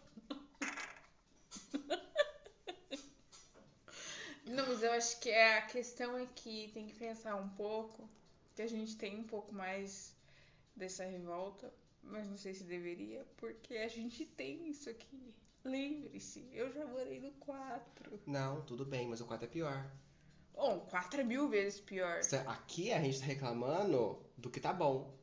Não, 4.46 4.66
mas 4.68 4.82
eu 4.82 4.92
acho 4.94 5.20
que 5.20 5.30
é, 5.30 5.60
a 5.60 5.62
questão 5.68 6.18
é 6.18 6.26
que 6.26 6.72
tem 6.74 6.88
que 6.88 6.96
pensar 6.96 7.36
um 7.36 7.50
pouco, 7.50 8.10
que 8.56 8.64
a 8.64 8.68
gente 8.68 8.98
tem 8.98 9.20
um 9.20 9.24
pouco 9.24 9.54
mais 9.54 10.16
dessa 10.76 11.04
revolta, 11.04 11.72
mas 12.02 12.28
não 12.28 12.36
sei 12.36 12.56
se 12.56 12.64
deveria, 12.64 13.24
porque 13.38 13.78
a 13.78 13.88
gente 13.88 14.26
tem 14.26 14.68
isso 14.68 14.90
aqui. 14.90 15.36
Lembre-se, 15.64 16.50
eu 16.52 16.72
já 16.72 16.84
morei 16.88 17.20
no 17.20 17.32
4. 17.34 18.20
Não, 18.26 18.64
tudo 18.64 18.84
bem, 18.84 19.08
mas 19.08 19.22
o 19.22 19.26
4 19.28 19.46
é 19.46 19.48
pior. 19.48 19.92
Bom, 20.60 20.78
4 20.89 21.22
é 21.22 21.24
mil 21.24 21.48
vezes 21.48 21.80
pior. 21.80 22.20
Aqui 22.46 22.92
a 22.92 23.00
gente 23.01 23.18
tá 23.22 23.25
reclamando 23.25 24.20
do 24.38 24.50
que 24.50 24.60
tá 24.60 24.74
bom. 24.74 25.18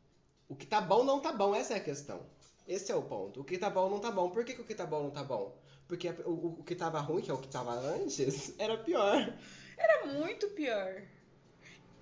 O 0.48 0.56
que 0.56 0.64
tá 0.66 0.80
bom 0.80 1.04
não 1.04 1.20
tá 1.20 1.30
bom, 1.30 1.54
essa 1.54 1.74
é 1.74 1.76
a 1.76 1.80
questão. 1.80 2.24
Esse 2.66 2.90
é 2.90 2.94
o 2.96 3.02
ponto. 3.02 3.42
O 3.42 3.44
que 3.44 3.58
tá 3.58 3.68
bom 3.68 3.90
não 3.90 4.00
tá 4.00 4.10
bom. 4.10 4.30
Por 4.30 4.46
que, 4.46 4.54
que 4.54 4.62
o 4.62 4.64
que 4.64 4.74
tá 4.74 4.86
bom 4.86 5.02
não 5.02 5.10
tá 5.10 5.22
bom? 5.22 5.54
Porque 5.86 6.08
o, 6.24 6.60
o 6.60 6.64
que 6.64 6.74
tava 6.74 7.00
ruim, 7.00 7.20
que 7.22 7.30
é 7.30 7.34
o 7.34 7.38
que 7.38 7.48
tava 7.48 7.72
antes, 7.74 8.54
era 8.58 8.78
pior. 8.78 9.30
Era 9.76 10.06
muito 10.06 10.48
pior. 10.48 11.02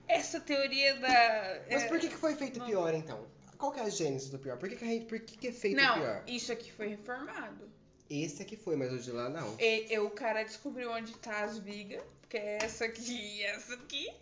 Essa 0.06 0.38
teoria 0.40 0.94
da. 1.00 1.64
Mas 1.68 1.82
é, 1.82 1.88
por 1.88 1.98
que, 1.98 2.08
que 2.08 2.16
foi 2.16 2.36
feito 2.36 2.60
não. 2.60 2.66
pior, 2.66 2.94
então? 2.94 3.26
Qual 3.58 3.72
que 3.72 3.80
é 3.80 3.82
a 3.82 3.88
gênese 3.88 4.30
do 4.30 4.38
pior? 4.38 4.58
Por 4.58 4.68
que, 4.68 4.76
que, 4.76 4.84
a 4.84 4.88
gente- 4.88 5.06
por 5.06 5.18
que, 5.18 5.36
que 5.36 5.48
é 5.48 5.52
feito 5.52 5.76
Não, 5.76 5.94
pior? 5.94 6.22
isso 6.28 6.52
aqui 6.52 6.70
foi 6.70 6.86
reformado. 6.88 7.68
Esse 8.08 8.42
aqui 8.42 8.56
foi, 8.56 8.76
mas 8.76 8.92
o 8.92 8.98
de 8.98 9.10
lá 9.10 9.28
não. 9.28 9.56
E, 9.58 9.92
e 9.92 9.98
o 9.98 10.10
cara 10.10 10.42
descobriu 10.42 10.90
onde 10.90 11.16
tá 11.18 11.44
as 11.44 11.58
vigas, 11.58 12.02
que 12.28 12.36
é 12.36 12.58
essa 12.62 12.84
aqui 12.84 13.12
e 13.38 13.42
essa 13.44 13.74
aqui, 13.74 14.12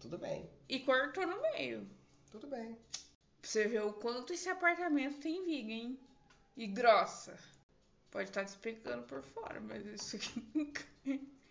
Tudo 0.00 0.18
bem, 0.18 0.48
e 0.68 0.80
cortou 0.80 1.26
no 1.26 1.40
meio. 1.40 1.88
tudo 2.30 2.46
bem. 2.46 2.76
Pra 3.40 3.50
você 3.50 3.66
ver 3.66 3.82
o 3.82 3.92
quanto 3.94 4.32
esse 4.32 4.48
apartamento 4.48 5.18
tem 5.20 5.44
viga, 5.44 5.72
hein? 5.72 5.98
E 6.56 6.66
grossa. 6.66 7.36
Pode 8.10 8.28
estar 8.28 8.42
despecando 8.42 9.04
por 9.04 9.22
fora, 9.22 9.60
mas 9.60 9.84
isso 9.86 10.16
aqui 10.16 10.44
nunca. 10.54 10.84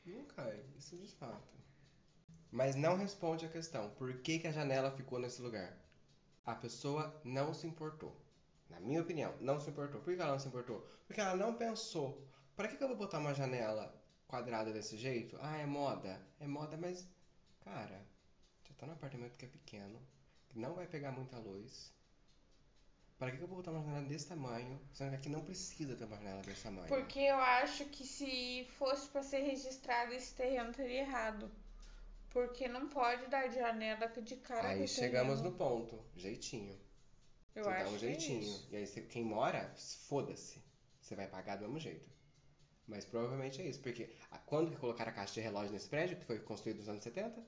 Não 0.05 0.23
cai, 0.25 0.63
isso 0.77 0.95
de 0.95 1.07
fato. 1.15 1.51
Mas 2.51 2.75
não 2.75 2.95
responde 2.97 3.45
a 3.45 3.49
questão. 3.49 3.89
Por 3.91 4.13
que, 4.21 4.37
que 4.39 4.47
a 4.47 4.51
janela 4.51 4.91
ficou 4.91 5.17
nesse 5.19 5.41
lugar? 5.41 5.75
A 6.45 6.53
pessoa 6.53 7.19
não 7.23 7.53
se 7.53 7.65
importou. 7.65 8.15
Na 8.71 8.79
minha 8.79 9.01
opinião, 9.01 9.35
não 9.41 9.59
se 9.59 9.69
importou. 9.69 9.99
Por 10.01 10.15
que 10.15 10.21
ela 10.21 10.31
não 10.31 10.39
se 10.39 10.47
importou? 10.47 10.87
Porque 11.05 11.19
ela 11.19 11.35
não 11.35 11.53
pensou. 11.55 12.25
Pra 12.55 12.67
que, 12.67 12.77
que 12.77 12.83
eu 12.83 12.87
vou 12.87 12.97
botar 12.97 13.19
uma 13.19 13.33
janela 13.33 13.93
quadrada 14.27 14.71
desse 14.71 14.97
jeito? 14.97 15.37
Ah, 15.41 15.57
é 15.57 15.65
moda. 15.65 16.19
É 16.39 16.47
moda, 16.47 16.77
mas. 16.77 17.05
Cara, 17.65 18.01
você 18.63 18.73
tá 18.73 18.85
num 18.87 18.93
apartamento 18.93 19.37
que 19.37 19.45
é 19.45 19.49
pequeno, 19.49 20.01
que 20.49 20.57
não 20.57 20.73
vai 20.73 20.87
pegar 20.87 21.11
muita 21.11 21.37
luz. 21.37 21.93
Pra 23.19 23.29
que, 23.29 23.37
que 23.37 23.43
eu 23.43 23.47
vou 23.47 23.57
botar 23.57 23.71
uma 23.71 23.83
janela 23.83 24.07
desse 24.07 24.27
tamanho? 24.27 24.81
Sendo 24.93 25.09
que 25.11 25.15
aqui 25.17 25.29
não 25.29 25.41
precisa 25.41 25.95
ter 25.95 26.05
uma 26.05 26.15
janela 26.15 26.41
desse 26.41 26.63
tamanho. 26.63 26.87
Porque 26.87 27.19
eu 27.19 27.35
acho 27.35 27.85
que 27.85 28.03
se 28.03 28.65
fosse 28.79 29.07
pra 29.09 29.21
ser 29.21 29.41
registrado 29.41 30.13
esse 30.13 30.33
terreno 30.33 30.71
teria 30.71 31.01
errado. 31.01 31.51
Porque 32.31 32.67
não 32.67 32.87
pode 32.87 33.27
dar 33.27 33.47
de 33.47 33.55
janela 33.55 34.07
de 34.07 34.37
cara 34.37 34.69
Aí 34.69 34.87
chegamos 34.87 35.35
terreno. 35.41 35.51
no 35.51 35.57
ponto. 35.57 36.03
Jeitinho. 36.15 36.79
Eu 37.55 37.63
você 37.63 37.69
acho 37.69 37.83
dá 37.83 37.89
um 37.89 37.97
que 37.97 38.05
é 38.05 38.09
jeitinho. 38.09 38.41
isso. 38.41 38.67
e 38.71 38.75
aí 38.77 38.87
você- 38.87 39.01
quem 39.01 39.23
mora, 39.23 39.73
foda-se. 40.07 40.61
Você 41.01 41.15
vai 41.15 41.27
pagar 41.27 41.55
do 41.57 41.61
mesmo 41.63 41.79
jeito. 41.79 42.09
Mas 42.87 43.05
provavelmente 43.05 43.61
é 43.61 43.67
isso. 43.67 43.79
Porque 43.81 44.09
a- 44.29 44.37
quando 44.39 44.71
que 44.71 44.77
colocaram 44.77 45.11
a 45.11 45.15
caixa 45.15 45.33
de 45.35 45.41
relógio 45.41 45.71
nesse 45.71 45.87
prédio, 45.89 46.17
que 46.17 46.25
foi 46.25 46.39
construído 46.39 46.77
nos 46.79 46.89
anos 46.89 47.03
70? 47.03 47.43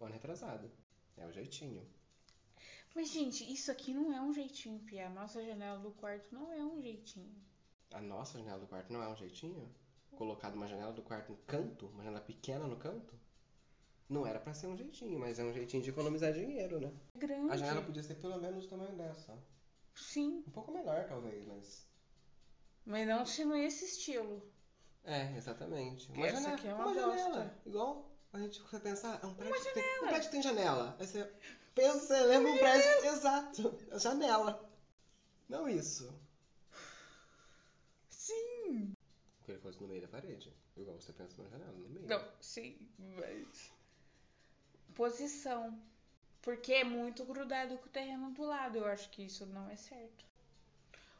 O 0.00 0.04
ano 0.04 0.14
retrasado. 0.14 0.70
É 1.16 1.26
o 1.26 1.32
jeitinho. 1.32 1.86
Mas, 2.94 3.10
gente, 3.10 3.50
isso 3.50 3.70
aqui 3.70 3.94
não 3.94 4.12
é 4.12 4.20
um 4.20 4.32
jeitinho, 4.34 4.78
Pia. 4.80 5.06
A 5.06 5.10
nossa 5.10 5.42
janela 5.44 5.78
do 5.78 5.90
quarto 5.92 6.32
não 6.34 6.52
é 6.52 6.62
um 6.64 6.80
jeitinho. 6.80 7.34
A 7.92 8.00
nossa 8.00 8.38
janela 8.38 8.58
do 8.60 8.66
quarto 8.66 8.92
não 8.92 9.02
é 9.02 9.08
um 9.08 9.16
jeitinho? 9.16 9.70
Colocado 10.16 10.54
uma 10.54 10.68
janela 10.68 10.92
do 10.92 11.02
quarto 11.02 11.30
no 11.32 11.38
canto, 11.38 11.86
uma 11.86 12.02
janela 12.04 12.20
pequena 12.20 12.66
no 12.66 12.76
canto? 12.76 13.14
Não 14.12 14.26
era 14.26 14.38
pra 14.38 14.52
ser 14.52 14.66
um 14.66 14.76
jeitinho, 14.76 15.18
mas 15.18 15.38
é 15.38 15.42
um 15.42 15.54
jeitinho 15.54 15.82
de 15.82 15.88
economizar 15.88 16.34
dinheiro, 16.34 16.78
né? 16.78 16.92
É 17.14 17.18
grande. 17.18 17.50
A 17.50 17.56
janela 17.56 17.80
podia 17.80 18.02
ser 18.02 18.16
pelo 18.16 18.38
menos 18.38 18.64
do 18.64 18.68
tamanho 18.68 18.94
dessa. 18.94 19.32
Sim, 19.94 20.44
Um 20.46 20.50
pouco 20.50 20.70
menor, 20.70 21.06
talvez, 21.08 21.46
mas. 21.46 21.88
mas 22.84 23.08
não 23.08 23.24
sendo 23.24 23.56
esse 23.56 23.86
estilo. 23.86 24.42
É, 25.02 25.34
exatamente. 25.34 26.12
Uma 26.12 26.26
essa 26.26 26.42
janela. 26.42 26.54
aqui 26.56 26.68
é 26.68 26.74
uma 26.74 26.84
uma 26.88 26.94
janela. 26.94 27.58
Igual 27.64 28.12
a 28.34 28.38
gente 28.38 28.60
você 28.60 28.80
pensar, 28.80 29.18
é 29.22 29.26
um 29.26 29.34
prédio, 29.34 29.62
que 29.62 29.72
tem, 29.72 30.02
um 30.02 30.08
prédio 30.08 30.30
tem 30.30 30.42
janela. 30.42 30.96
Aí 31.00 31.06
você 31.06 31.32
pensa, 31.74 32.00
você 32.00 32.20
lembra 32.24 32.52
um 32.52 32.58
prédio. 32.58 33.04
Exato. 33.06 33.78
a 33.92 33.98
Janela. 33.98 34.70
Não 35.48 35.66
isso. 35.66 36.12
Sim. 38.10 38.92
Que 39.44 39.52
ele 39.52 39.58
fosse 39.60 39.80
no 39.80 39.88
meio 39.88 40.02
da 40.02 40.08
parede. 40.08 40.54
Igual 40.76 41.00
você 41.00 41.14
pensa 41.14 41.34
numa 41.38 41.48
janela, 41.48 41.72
no 41.72 41.88
meio. 41.88 42.06
Não, 42.06 42.22
sim, 42.42 42.76
mas. 42.98 43.72
Posição. 44.94 45.78
Porque 46.42 46.72
é 46.74 46.84
muito 46.84 47.24
grudado 47.24 47.78
com 47.78 47.86
o 47.86 47.90
terreno 47.92 48.30
do 48.32 48.44
lado. 48.44 48.78
Eu 48.78 48.86
acho 48.86 49.10
que 49.10 49.22
isso 49.24 49.46
não 49.46 49.68
é 49.70 49.76
certo. 49.76 50.24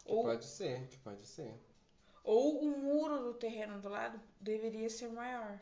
Que 0.04 0.12
Ou, 0.12 0.22
Pode 0.22 0.44
ser, 0.44 0.86
que 0.88 0.96
pode 0.98 1.26
ser. 1.26 1.54
ou 2.24 2.60
o 2.64 2.78
muro 2.78 3.18
do 3.22 3.34
terreno 3.34 3.80
do 3.80 3.88
lado 3.88 4.20
deveria 4.40 4.90
ser 4.90 5.06
maior. 5.08 5.56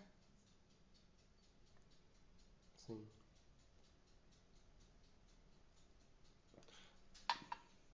Sim. 2.87 3.07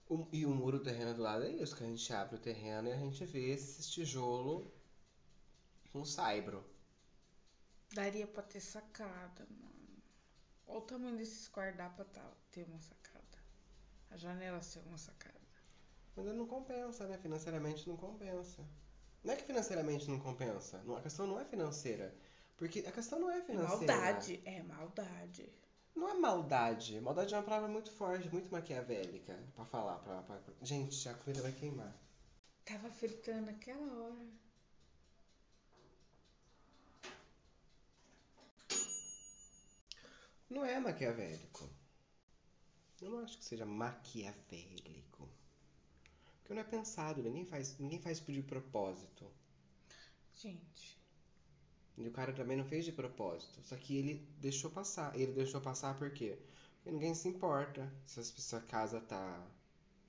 O- 0.08 0.28
e 0.32 0.46
o 0.46 0.50
muro 0.50 0.78
do 0.78 0.84
terreno 0.84 1.12
do 1.12 1.22
lado 1.22 1.42
é 1.44 1.50
isso, 1.50 1.74
que 1.76 1.82
a 1.82 1.86
gente 1.88 2.12
abre 2.12 2.36
o 2.36 2.38
terreno 2.38 2.88
e 2.88 2.92
a 2.92 2.96
gente 2.96 3.24
vê 3.24 3.50
esse 3.50 3.90
tijolo 3.90 4.70
com 5.92 6.04
saibro. 6.04 6.64
Daria 7.94 8.26
pra 8.26 8.42
ter 8.42 8.60
sacada, 8.60 9.46
mano. 9.48 9.71
Olha 10.66 10.78
o 10.78 10.82
tamanho 10.82 11.16
desses 11.16 11.48
guarda-para 11.50 12.04
pra 12.04 12.04
tá- 12.04 12.32
ter 12.50 12.64
uma 12.64 12.80
sacada. 12.80 13.38
A 14.10 14.16
janela 14.16 14.60
ser 14.62 14.80
uma 14.80 14.98
sacada. 14.98 15.40
Mas 16.16 16.26
não 16.26 16.46
compensa, 16.46 17.06
né? 17.06 17.16
Financeiramente 17.18 17.88
não 17.88 17.96
compensa. 17.96 18.62
Não 19.24 19.32
é 19.32 19.36
que 19.36 19.44
financeiramente 19.44 20.10
não 20.10 20.18
compensa. 20.20 20.82
Não, 20.84 20.96
a 20.96 21.00
questão 21.00 21.26
não 21.26 21.40
é 21.40 21.44
financeira. 21.44 22.14
Porque 22.56 22.80
a 22.80 22.92
questão 22.92 23.18
não 23.18 23.30
é 23.30 23.38
É 23.38 23.42
financeira. 23.42 23.94
maldade. 23.96 24.42
É 24.44 24.62
maldade. 24.62 25.52
Não 25.94 26.08
é 26.08 26.14
maldade. 26.14 27.00
Maldade 27.00 27.34
é 27.34 27.36
uma 27.38 27.42
palavra 27.44 27.68
muito 27.68 27.90
forte, 27.92 28.28
muito 28.30 28.50
maquiavélica 28.50 29.38
pra 29.54 29.64
falar. 29.64 29.98
Pra, 30.00 30.22
pra- 30.22 30.36
pra- 30.38 30.54
Gente, 30.62 31.08
a 31.08 31.14
comida 31.14 31.42
vai 31.42 31.52
queimar. 31.52 31.94
Tava 32.64 32.90
fritando 32.90 33.50
aquela 33.50 33.92
hora. 34.02 34.26
Não 40.52 40.64
é 40.64 40.78
maquiavélico. 40.78 41.68
Eu 43.02 43.10
não 43.10 43.18
acho 43.18 43.36
que 43.36 43.44
seja 43.44 43.66
maquiavélico. 43.66 45.28
Porque 46.40 46.54
não 46.54 46.60
é 46.60 46.64
pensado, 46.64 47.20
ninguém 47.22 47.44
faz, 47.44 47.76
ninguém 47.78 47.98
faz 47.98 48.20
de 48.20 48.42
propósito. 48.42 49.26
Gente. 50.34 50.98
E 51.96 52.06
o 52.06 52.10
cara 52.12 52.32
também 52.34 52.56
não 52.56 52.64
fez 52.66 52.84
de 52.84 52.92
propósito. 52.92 53.60
Só 53.64 53.76
que 53.76 53.96
ele 53.96 54.28
deixou 54.38 54.70
passar. 54.70 55.14
Ele 55.18 55.32
deixou 55.32 55.60
passar 55.60 55.96
por 55.98 56.10
quê? 56.10 56.38
Porque 56.76 56.90
ninguém 56.90 57.14
se 57.14 57.28
importa 57.28 57.90
se 58.06 58.20
a- 58.20 58.24
se 58.24 58.56
a 58.56 58.60
casa 58.60 59.00
tá. 59.00 59.46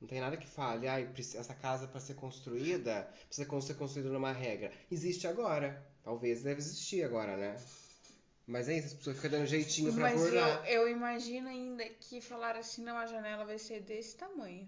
Não 0.01 0.07
tem 0.07 0.19
nada 0.21 0.37
que 0.37 0.47
fale, 0.47 0.87
ah, 0.87 0.99
essa 0.99 1.53
casa 1.55 1.87
para 1.87 2.01
ser 2.01 2.15
construída 2.15 3.09
precisa 3.27 3.47
ser 3.61 3.75
construída 3.75 4.09
numa 4.11 4.31
regra. 4.33 4.71
Existe 4.91 5.27
agora. 5.27 5.85
Talvez 6.03 6.43
deve 6.43 6.59
existir 6.59 7.03
agora, 7.03 7.37
né? 7.37 7.57
Mas 8.45 8.67
é 8.69 8.77
isso, 8.77 8.87
as 8.87 8.93
pessoas 8.93 9.15
ficam 9.17 9.31
dando 9.31 9.45
jeitinho 9.47 9.93
pra 9.93 10.03
Mas 10.03 10.21
burlar. 10.21 10.65
eu, 10.67 10.83
eu 10.83 10.89
imagino 10.89 11.47
ainda 11.49 11.85
que 11.89 12.19
falaram 12.21 12.59
assim, 12.59 12.83
não, 12.83 12.97
a 12.97 13.05
janela 13.05 13.45
vai 13.45 13.57
ser 13.57 13.81
desse 13.81 14.17
tamanho. 14.17 14.67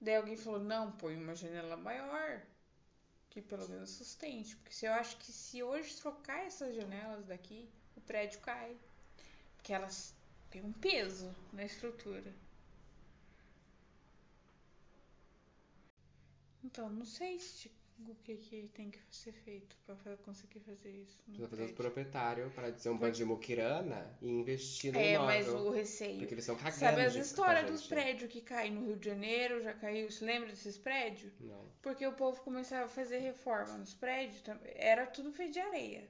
Daí 0.00 0.16
alguém 0.16 0.36
falou, 0.36 0.60
não, 0.60 0.92
põe 0.92 1.16
uma 1.16 1.34
janela 1.34 1.76
maior. 1.76 2.42
Que 3.28 3.42
pelo 3.42 3.68
menos 3.68 3.90
sustente. 3.90 4.56
Porque 4.56 4.72
se 4.72 4.86
eu 4.86 4.92
acho 4.92 5.16
que 5.18 5.30
se 5.30 5.62
hoje 5.62 5.94
trocar 5.96 6.44
essas 6.46 6.74
janelas 6.74 7.26
daqui, 7.26 7.68
o 7.94 8.00
prédio 8.00 8.40
cai. 8.40 8.76
Porque 9.56 9.72
elas 9.72 10.14
têm 10.50 10.62
um 10.62 10.72
peso 10.72 11.34
na 11.52 11.64
estrutura. 11.64 12.34
Então, 16.64 16.88
não 16.90 17.04
sei 17.04 17.38
se, 17.38 17.70
o 18.08 18.14
que, 18.16 18.36
que 18.36 18.68
tem 18.74 18.90
que 18.90 18.98
ser 19.10 19.32
feito 19.32 19.76
pra 19.86 19.96
fa- 19.96 20.16
conseguir 20.24 20.60
fazer 20.60 20.90
isso. 20.90 21.22
Precisa 21.24 21.48
fazer 21.48 21.64
os 21.64 21.72
proprietários 21.72 22.52
para 22.52 22.70
dizer 22.70 22.90
um 22.90 22.96
bando 22.98 23.16
de 23.16 23.24
muquirana 23.24 24.16
e 24.22 24.28
investir 24.28 24.92
no 24.92 24.98
É, 24.98 25.14
imóvel. 25.14 25.26
mas 25.26 25.48
o 25.48 25.70
receio. 25.70 26.18
Porque 26.18 26.34
eles 26.34 26.44
estão 26.44 26.56
cagando 26.56 26.78
Sabe 26.78 27.02
as 27.02 27.14
histórias 27.14 27.70
dos 27.70 27.86
prédios 27.86 28.30
que 28.32 28.40
caem 28.40 28.72
no 28.72 28.86
Rio 28.86 28.96
de 28.96 29.06
Janeiro? 29.08 29.62
Já 29.62 29.72
caiu? 29.74 30.10
Você 30.10 30.24
lembra 30.24 30.48
desses 30.50 30.76
prédios? 30.78 31.32
Não. 31.40 31.64
Porque 31.82 32.06
o 32.06 32.12
povo 32.12 32.40
começava 32.42 32.86
a 32.86 32.88
fazer 32.88 33.18
reforma 33.18 33.76
nos 33.78 33.94
prédios, 33.94 34.42
era 34.74 35.06
tudo 35.06 35.32
feito 35.32 35.52
de 35.52 35.60
areia. 35.60 36.08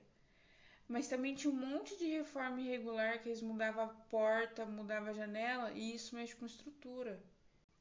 Mas 0.88 1.06
também 1.08 1.34
tinha 1.34 1.52
um 1.52 1.56
monte 1.56 1.96
de 1.98 2.06
reforma 2.06 2.60
irregular 2.60 3.22
que 3.22 3.28
eles 3.28 3.40
mudavam 3.42 3.84
a 3.84 3.88
porta, 3.88 4.66
mudavam 4.66 5.08
a 5.10 5.12
janela, 5.12 5.72
e 5.72 5.94
isso 5.94 6.14
mexe 6.16 6.34
com 6.34 6.44
estrutura. 6.46 7.22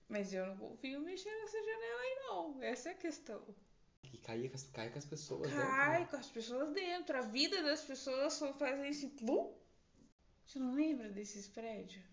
Mas 0.08 0.34
eu 0.34 0.46
não 0.46 0.58
confio 0.58 1.00
mexer 1.02 1.30
nessa 1.42 1.58
janela 1.60 2.02
aí, 2.02 2.16
não. 2.28 2.64
Essa 2.64 2.90
é 2.90 2.92
a 2.94 2.96
questão. 2.96 3.42
Cair 4.30 4.48
com 4.48 4.56
as, 4.58 4.64
cai 4.72 4.90
com 4.92 5.00
as 5.00 5.06
pessoas 5.06 5.52
Cai 5.52 5.98
dentro. 5.98 6.12
com 6.12 6.18
as 6.18 6.28
pessoas 6.28 6.72
dentro. 6.72 7.18
A 7.18 7.22
vida 7.22 7.64
das 7.64 7.82
pessoas 7.82 8.34
só 8.34 8.54
fazem 8.54 8.88
esse 8.90 9.08
plum. 9.08 9.52
Você 10.46 10.60
não 10.60 10.76
lembra 10.76 11.10
desses 11.10 11.48
prédios? 11.48 12.04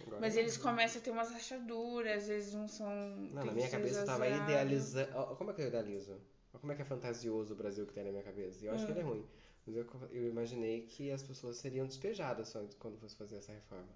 Agora 0.00 0.20
Mas 0.20 0.36
eles 0.36 0.56
começam 0.56 1.00
a 1.00 1.04
ter 1.04 1.10
umas 1.12 1.30
rachaduras, 1.30 2.22
às 2.22 2.28
vezes 2.28 2.52
não 2.52 2.66
são. 2.66 2.88
Não, 3.32 3.44
na 3.44 3.52
minha 3.52 3.66
que 3.66 3.76
cabeça 3.76 4.00
eu 4.00 4.06
tava 4.06 4.28
idealizando. 4.28 5.36
Como 5.36 5.50
é 5.52 5.54
que 5.54 5.62
eu 5.62 5.68
idealizo? 5.68 6.20
Como 6.60 6.72
é 6.72 6.74
que 6.74 6.82
é 6.82 6.84
fantasioso 6.84 7.54
o 7.54 7.56
Brasil 7.56 7.86
que 7.86 7.92
tem 7.92 8.02
na 8.02 8.10
minha 8.10 8.24
cabeça? 8.24 8.64
Eu 8.64 8.72
acho 8.72 8.82
Hum. 8.82 8.86
que 8.86 8.92
ele 8.92 9.00
é 9.00 9.04
ruim. 9.04 9.24
Mas 9.64 9.76
eu, 9.76 9.86
eu 10.10 10.28
imaginei 10.28 10.82
que 10.82 11.12
as 11.12 11.22
pessoas 11.22 11.58
seriam 11.58 11.86
despejadas 11.86 12.48
só 12.48 12.66
quando 12.80 12.98
fosse 12.98 13.14
fazer 13.14 13.36
essa 13.36 13.52
reforma. 13.52 13.94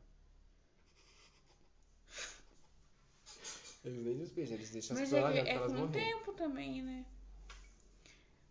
Eles 3.85 4.05
nem 4.05 4.17
despejam, 4.19 4.57
eles 4.57 4.71
deixam 4.71 4.95
as 4.95 5.01
Mas 5.01 5.11
pessoas 5.11 5.23
lá 5.25 5.31
é, 5.41 5.43
dentro 5.43 5.65
é 5.65 5.67
com 5.69 5.83
o 5.85 5.89
tempo 5.91 6.33
também, 6.35 6.83
né? 6.83 7.07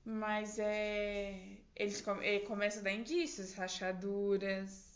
Mas 0.06 0.60
é. 0.60 1.58
Eles 1.76 2.04
ele 2.22 2.46
começa 2.46 2.80
a 2.80 2.84
dar 2.84 2.92
indícios, 2.92 3.54
rachaduras. 3.54 4.90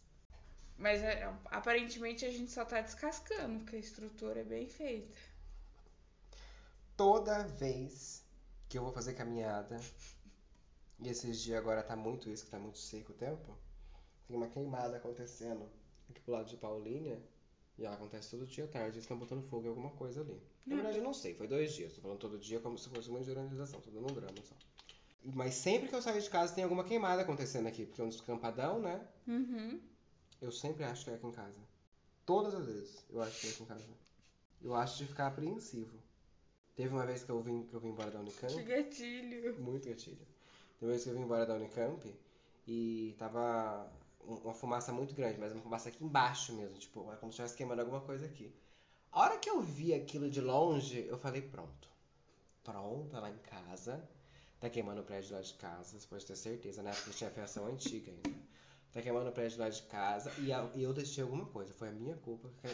Mas 0.78 1.02
é, 1.02 1.32
aparentemente 1.46 2.26
a 2.26 2.32
gente 2.32 2.52
só 2.52 2.66
tá 2.66 2.82
descascando, 2.82 3.60
porque 3.60 3.76
a 3.76 3.80
estrutura 3.80 4.42
é 4.42 4.44
bem 4.44 4.68
feita. 4.68 5.18
Toda 6.98 7.44
vez 7.44 8.24
que 8.68 8.78
eu 8.78 8.84
vou 8.84 8.92
fazer 8.92 9.14
caminhada, 9.14 9.80
e 11.00 11.08
esses 11.08 11.42
dias 11.42 11.58
agora 11.58 11.84
tá 11.84 11.96
muito 11.96 12.30
isso, 12.30 12.46
que 12.46 12.52
tá 12.52 12.60
muito 12.60 12.78
seco 12.78 13.12
o 13.12 13.16
tempo, 13.16 13.58
tem 14.28 14.36
uma 14.36 14.48
queimada 14.48 14.98
acontecendo 14.98 15.70
aqui 16.10 16.20
pro 16.22 16.34
lado 16.34 16.50
de 16.50 16.58
Paulínia, 16.58 17.22
e 17.78 17.86
ela 17.86 17.96
acontece 17.96 18.32
todo 18.32 18.46
dia 18.46 18.66
à 18.66 18.68
tarde, 18.68 18.96
eles 18.96 19.04
estão 19.04 19.18
botando 19.18 19.44
fogo 19.44 19.66
em 19.66 19.70
alguma 19.70 19.92
coisa 19.92 20.22
ali. 20.22 20.42
Na 20.66 20.76
verdade 20.76 20.98
eu 20.98 21.04
não 21.04 21.14
sei, 21.14 21.34
foi 21.34 21.48
dois 21.48 21.74
dias, 21.74 21.94
tô 21.94 22.02
falando 22.02 22.20
todo 22.20 22.38
dia 22.38 22.60
como 22.60 22.78
se 22.78 22.90
fosse 22.90 23.10
uma 23.10 23.20
organização, 23.20 23.80
tô 23.82 23.92
dando 23.92 24.12
um 24.12 24.16
drama 24.16 24.42
só. 24.44 24.56
Mas 25.24 25.54
sempre 25.56 25.88
que 25.90 25.96
eu 25.96 26.02
saio 26.02 26.22
de 26.22 26.30
casa 26.30 26.54
tem 26.54 26.64
alguma 26.64 26.84
queimada 26.84 27.22
acontecendo 27.22 27.68
aqui, 27.68 27.86
porque 27.86 28.02
é 28.02 28.04
um 28.04 28.10
descampadão, 28.10 28.80
né? 28.80 29.08
Uhum. 29.28 29.80
Eu 30.42 30.52
sempre 30.52 30.84
acho 30.84 31.06
que 31.06 31.12
é 31.12 31.14
aqui 31.16 31.26
em 31.28 31.32
casa. 31.32 31.60
Todas 32.26 32.54
as 32.54 32.66
vezes 32.66 33.06
eu 33.10 33.22
acho 33.22 33.40
que 33.40 33.48
é 33.48 33.50
aqui 33.52 33.64
em 33.64 33.66
casa. 33.66 33.86
Eu 34.62 34.76
acho 34.76 34.98
de 34.98 35.06
ficar 35.08 35.28
apreensivo. 35.28 35.98
Teve 36.76 36.94
uma 36.94 37.06
vez 37.06 37.24
que 37.24 37.30
eu 37.30 37.42
vim, 37.42 37.64
que 37.64 37.74
eu 37.74 37.80
vim 37.80 37.90
embora 37.90 38.12
da 38.12 38.20
Unicamp. 38.20 38.54
Que 38.54 38.64
gatilho. 38.64 39.60
Muito 39.62 39.88
gatilho. 39.88 40.18
Teve 40.18 40.86
uma 40.86 40.92
vez 40.92 41.04
que 41.04 41.10
eu 41.10 41.14
vim 41.14 41.22
embora 41.22 41.46
da 41.46 41.54
Unicamp 41.56 42.14
e 42.68 43.16
tava 43.18 43.90
um- 44.26 44.36
uma 44.38 44.54
fumaça 44.54 44.92
muito 44.92 45.14
grande, 45.14 45.40
mas 45.40 45.52
uma 45.54 45.62
fumaça 45.62 45.90
aqui 45.90 46.04
embaixo 46.04 46.54
mesmo. 46.54 46.78
Tipo, 46.78 47.08
era 47.08 47.18
como 47.18 47.32
se 47.32 47.36
estivesse 47.36 47.56
queimando 47.56 47.82
alguma 47.82 48.02
coisa 48.02 48.26
aqui. 48.26 48.52
A 49.12 49.22
hora 49.22 49.38
que 49.38 49.50
eu 49.50 49.62
vi 49.62 49.94
aquilo 49.94 50.30
de 50.30 50.42
longe, 50.42 51.06
eu 51.08 51.18
falei, 51.18 51.42
pronto. 51.42 51.88
Pronto, 52.64 53.14
lá 53.14 53.30
em 53.30 53.38
casa. 53.38 54.04
Tá 54.64 54.70
queimando 54.70 55.02
o 55.02 55.04
prédio 55.04 55.36
lá 55.36 55.42
de 55.42 55.54
casa, 55.56 56.00
você 56.00 56.08
pode 56.08 56.26
ter 56.26 56.38
certeza, 56.38 56.82
né? 56.82 56.92
Porque 56.94 57.10
tinha 57.12 57.30
fiação 57.30 57.66
antiga 57.68 58.10
ainda. 58.12 58.40
Tá 58.94 59.02
queimando 59.02 59.28
o 59.30 59.34
prédio 59.34 59.60
lá 59.60 59.68
de 59.68 59.82
casa 59.84 60.32
e, 60.38 60.54
a- 60.54 60.70
e 60.74 60.82
eu 60.84 60.94
deixei 60.94 61.22
alguma 61.22 61.46
coisa. 61.48 61.74
Foi 61.74 61.90
a 61.90 61.92
minha 61.92 62.16
culpa 62.16 62.50
que, 62.62 62.70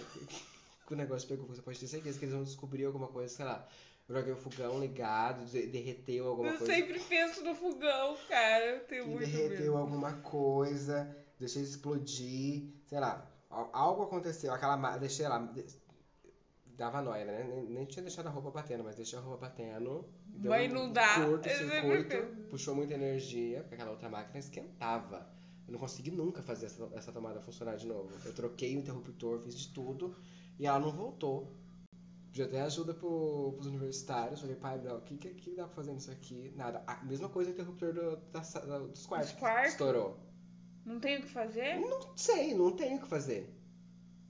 que 0.85 0.93
o 0.93 0.95
negócio 0.95 1.27
pegou. 1.27 1.47
Você 1.47 1.63
pode 1.63 1.79
ter 1.79 1.87
certeza 1.87 2.19
que 2.19 2.25
eles 2.25 2.35
vão 2.35 2.43
descobrir 2.43 2.85
alguma 2.85 3.07
coisa, 3.07 3.33
sei 3.35 3.43
lá. 3.45 3.67
Eu 4.07 4.13
joguei 4.15 4.33
o 4.33 4.37
fogão 4.37 4.79
ligado, 4.79 5.43
de- 5.47 5.65
derreteu 5.65 6.27
alguma 6.27 6.49
Eu 6.49 6.57
coisa. 6.59 6.71
sempre 6.71 6.99
penso 6.99 7.43
no 7.43 7.55
fogão, 7.55 8.15
cara. 8.27 8.65
Eu 8.65 8.79
tenho 8.85 9.03
que 9.05 9.09
muito 9.09 9.25
derreteu 9.25 9.57
medo. 9.73 9.77
alguma 9.77 10.13
coisa, 10.21 11.17
deixei 11.39 11.63
explodir, 11.63 12.69
sei 12.85 12.99
lá. 12.99 13.27
al- 13.49 13.69
Algo 13.73 14.03
aconteceu, 14.03 14.53
aquela. 14.53 14.97
Deixei 14.99 15.27
lá. 15.27 15.39
Dava 16.79 17.01
nóia, 17.01 17.25
né? 17.25 17.43
Nem, 17.43 17.65
nem 17.65 17.85
tinha 17.85 18.01
deixado 18.01 18.27
a 18.27 18.29
roupa 18.29 18.51
batendo, 18.51 18.85
mas 18.85 18.95
deixei 18.95 19.19
a 19.19 19.21
roupa 19.21 19.47
batendo. 19.47 20.05
deu 20.27 20.49
Vai 20.49 20.61
um 20.61 20.71
inundar. 20.71 21.25
Curto 21.27 21.49
Eu 21.49 21.57
sempre 21.57 21.81
circuito, 21.81 22.47
puxou 22.49 22.73
muita 22.73 22.93
energia, 22.93 23.59
porque 23.61 23.75
aquela 23.75 23.91
outra 23.91 24.07
máquina 24.09 24.39
esquentava. 24.39 25.29
Eu 25.67 25.73
não 25.73 25.79
consegui 25.79 26.09
nunca 26.09 26.41
fazer 26.41 26.67
essa, 26.67 26.89
essa 26.93 27.11
tomada 27.11 27.41
funcionar 27.41 27.75
de 27.75 27.85
novo. 27.85 28.09
Eu 28.25 28.33
troquei 28.33 28.75
o 28.75 28.79
interruptor, 28.79 29.41
fiz 29.41 29.55
de 29.59 29.73
tudo, 29.73 30.15
e 30.57 30.65
ela 30.65 30.79
não 30.79 30.89
voltou. 30.91 31.53
Pedi 32.31 32.43
até 32.43 32.61
ajuda 32.61 32.93
pro, 32.93 33.51
pros 33.57 33.67
universitários. 33.67 34.39
Falei, 34.39 34.55
pai, 34.55 34.79
não, 34.81 34.99
o 34.99 35.01
que, 35.01 35.17
que, 35.17 35.33
que 35.33 35.55
dá 35.55 35.65
pra 35.65 35.75
fazer 35.75 35.91
nisso 35.91 36.11
aqui? 36.11 36.53
Nada. 36.55 36.81
A 36.87 37.03
mesma 37.03 37.27
coisa 37.27 37.51
o 37.51 37.53
interruptor 37.53 37.91
do, 37.93 38.15
da 38.31 38.39
da- 38.39 38.79
dos 38.79 39.05
quartos. 39.05 39.31
Dos 39.31 39.39
quartos? 39.39 39.71
Estourou. 39.71 40.17
Não 40.85 40.97
tem 40.99 41.17
o 41.17 41.21
que 41.23 41.29
fazer? 41.29 41.77
Não 41.77 42.15
sei, 42.15 42.53
não 42.53 42.71
tenho 42.71 42.97
o 42.97 43.01
que 43.01 43.07
fazer. 43.07 43.53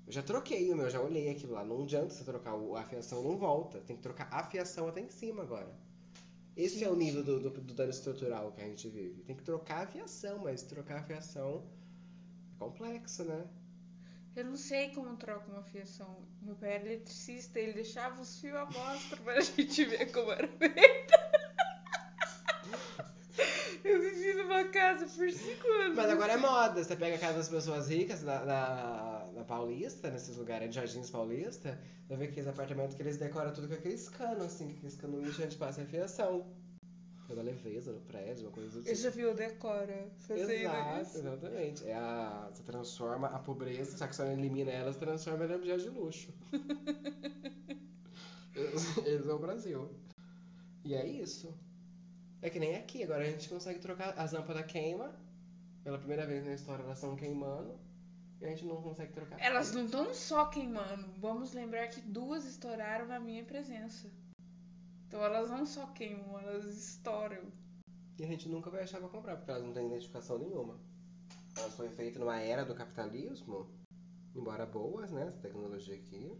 Eu 0.09 0.13
já 0.13 0.23
troquei 0.23 0.73
o 0.73 0.75
meu, 0.75 0.89
já 0.89 0.99
olhei 0.99 1.29
aquilo 1.29 1.53
lá. 1.53 1.63
Não 1.63 1.83
adianta 1.83 2.09
você 2.09 2.23
trocar 2.23 2.55
a 2.55 2.83
fiação, 2.83 3.21
não 3.21 3.37
volta. 3.37 3.79
Tem 3.81 3.95
que 3.95 4.01
trocar 4.01 4.27
a 4.31 4.43
fiação 4.43 4.87
até 4.87 5.01
em 5.01 5.09
cima 5.09 5.43
agora. 5.43 5.71
Esse 6.57 6.83
é 6.83 6.89
o 6.89 6.95
nível 6.95 7.23
do, 7.23 7.39
do, 7.39 7.51
do 7.51 7.73
dano 7.75 7.91
estrutural 7.91 8.51
que 8.51 8.59
a 8.59 8.65
gente 8.65 8.89
vive. 8.89 9.21
Tem 9.21 9.35
que 9.35 9.43
trocar 9.43 9.83
a 9.83 9.87
fiação, 9.87 10.39
mas 10.39 10.63
trocar 10.63 11.01
a 11.01 11.03
fiação 11.03 11.63
é 12.55 12.57
complexo, 12.57 13.23
né? 13.23 13.45
Eu 14.35 14.45
não 14.45 14.57
sei 14.57 14.89
como 14.95 15.15
troca 15.15 15.47
uma 15.51 15.61
fiação. 15.61 16.25
Meu 16.41 16.55
pai 16.55 16.73
era 16.73 16.85
eletricista, 16.87 17.59
ele 17.59 17.73
deixava 17.73 18.19
os 18.19 18.39
fios 18.39 18.55
à 18.55 18.65
mostra 18.65 19.17
pra 19.17 19.39
gente 19.45 19.85
ver 19.85 20.11
como 20.11 20.31
era 20.31 20.47
feito. 20.47 21.13
Eu 23.83 24.01
vivi 24.01 24.33
numa 24.33 24.63
casa 24.69 25.05
por 25.05 25.31
cinco 25.31 25.67
anos. 25.67 25.95
Mas 25.95 26.09
agora 26.09 26.33
é 26.33 26.37
moda. 26.37 26.83
Você 26.83 26.95
pega 26.95 27.15
a 27.15 27.19
casa 27.19 27.37
das 27.37 27.49
pessoas 27.49 27.89
ricas 27.89 28.23
na, 28.23 28.43
na, 28.43 29.18
na 29.39 29.45
Paulista, 29.45 30.11
nesses 30.11 30.35
lugares 30.37 30.69
de 30.69 30.75
Jardins 30.75 31.09
Paulista, 31.09 31.79
vai 32.07 32.17
ver 32.17 32.25
aqueles 32.25 32.47
apartamentos 32.47 32.95
que 32.95 33.01
eles 33.01 33.17
decoram 33.17 33.53
tudo 33.53 33.67
com 33.67 33.73
aqueles 33.73 34.09
canos, 34.09 34.43
assim, 34.43 34.71
aqueles 34.71 34.95
canos 34.95 35.35
gente 35.35 35.57
passa 35.57 35.81
a 35.81 35.85
fiação. 35.85 36.45
Toda 37.27 37.41
leveza 37.43 37.91
no 37.91 38.01
prédio, 38.01 38.47
uma 38.47 38.51
coisa 38.51 38.69
do 38.71 38.79
Eu 38.79 38.83
tipo. 38.83 38.95
já 38.95 39.09
vi 39.11 39.25
o 39.25 39.33
Decora 39.35 40.09
fazendo 40.17 40.49
Exato, 40.49 41.01
isso. 41.01 41.17
exatamente. 41.19 41.87
É 41.87 41.93
a, 41.93 42.49
você 42.51 42.63
transforma 42.63 43.27
a 43.27 43.39
pobreza, 43.39 43.95
só 43.97 44.07
que 44.07 44.15
você 44.15 44.23
elimina 44.23 44.71
ela, 44.71 44.91
você 44.91 44.99
transforma 44.99 45.43
ela 45.43 45.53
em 45.53 45.57
objeto 45.57 45.83
de 45.83 45.89
luxo. 45.89 46.33
esse 48.55 49.29
é 49.29 49.33
o 49.33 49.39
Brasil. 49.39 49.89
E 50.83 50.95
é 50.95 51.05
isso. 51.05 51.53
É 52.41 52.49
que 52.49 52.59
nem 52.59 52.75
aqui, 52.75 53.03
agora 53.03 53.23
a 53.23 53.29
gente 53.29 53.47
consegue 53.47 53.79
trocar 53.79 54.17
as 54.17 54.31
lâmpadas 54.31 54.65
queima. 54.65 55.13
Pela 55.83 55.97
primeira 55.99 56.25
vez 56.25 56.43
na 56.45 56.53
história 56.53 56.81
elas 56.83 56.97
estão 56.97 57.15
queimando. 57.15 57.79
E 58.41 58.45
a 58.45 58.49
gente 58.49 58.65
não 58.65 58.81
consegue 58.81 59.11
trocar. 59.11 59.39
Elas 59.39 59.73
não 59.73 59.85
estão 59.85 60.13
só 60.13 60.45
queimando. 60.45 61.11
Vamos 61.17 61.53
lembrar 61.53 61.87
que 61.87 61.99
duas 61.99 62.45
estouraram 62.45 63.05
na 63.05 63.19
minha 63.19 63.43
presença. 63.43 64.09
Então 65.07 65.23
elas 65.23 65.49
não 65.49 65.65
só 65.65 65.87
queimam, 65.87 66.39
elas 66.39 66.65
estouram. 66.65 67.51
E 68.17 68.23
a 68.23 68.27
gente 68.27 68.47
nunca 68.47 68.69
vai 68.69 68.83
achar 68.83 68.99
pra 68.99 69.09
comprar, 69.09 69.37
porque 69.37 69.51
elas 69.51 69.63
não 69.63 69.73
têm 69.73 69.87
identificação 69.87 70.37
nenhuma. 70.37 70.79
Elas 71.57 71.75
foram 71.75 71.91
feitas 71.91 72.19
numa 72.19 72.39
era 72.39 72.63
do 72.63 72.75
capitalismo, 72.75 73.69
embora 74.35 74.65
boas, 74.65 75.11
né? 75.11 75.27
Essa 75.27 75.39
tecnologia 75.39 75.95
aqui, 75.95 76.31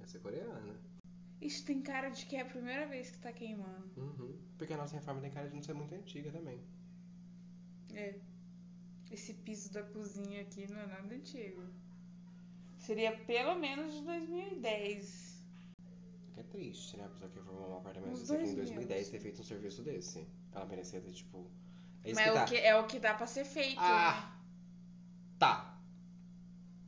essa 0.00 0.18
é 0.18 0.20
coreana. 0.20 0.80
Isso 1.40 1.64
tem 1.64 1.82
cara 1.82 2.08
de 2.08 2.26
que 2.26 2.36
é 2.36 2.42
a 2.42 2.46
primeira 2.46 2.86
vez 2.86 3.10
que 3.10 3.18
tá 3.18 3.32
queimando. 3.32 3.90
Uhum. 3.96 4.38
Porque 4.58 4.72
a 4.72 4.76
nossa 4.76 4.94
reforma 4.94 5.20
tem 5.20 5.30
cara 5.30 5.48
de 5.48 5.54
não 5.54 5.62
ser 5.62 5.74
muito 5.74 5.94
antiga 5.94 6.30
também. 6.30 6.60
É. 7.94 8.20
Esse 9.12 9.34
piso 9.34 9.70
da 9.72 9.82
cozinha 9.82 10.40
aqui 10.40 10.66
não 10.72 10.80
é 10.80 10.86
nada 10.86 11.14
antigo. 11.14 11.62
Seria 12.78 13.14
pelo 13.26 13.54
menos 13.56 13.92
de 13.92 14.00
2010. 14.02 15.44
Que 16.32 16.40
é 16.40 16.42
triste, 16.44 16.96
né? 16.96 17.04
A 17.04 17.08
pessoa 17.10 17.30
que 17.30 17.38
formou 17.40 17.70
um 17.70 17.76
apartamento 17.76 18.18
desse 18.18 18.32
aqui 18.32 18.42
em 18.42 18.54
2000. 18.54 18.64
2010 18.64 19.08
ter 19.10 19.20
feito 19.20 19.40
um 19.42 19.44
serviço 19.44 19.82
desse. 19.82 20.26
Ela 20.52 20.64
merecia 20.64 21.00
ter, 21.00 21.12
tipo. 21.12 21.46
É 22.02 22.10
isso 22.10 22.20
Mas 22.20 22.24
que 22.24 22.30
é, 22.30 22.32
tá. 22.32 22.44
o 22.44 22.48
que, 22.48 22.56
é 22.56 22.76
o 22.76 22.86
que 22.86 22.98
dá 22.98 23.14
pra 23.14 23.26
ser 23.26 23.44
feito. 23.44 23.76
né? 23.76 23.86
Ah! 23.86 24.40
Tá. 25.38 25.78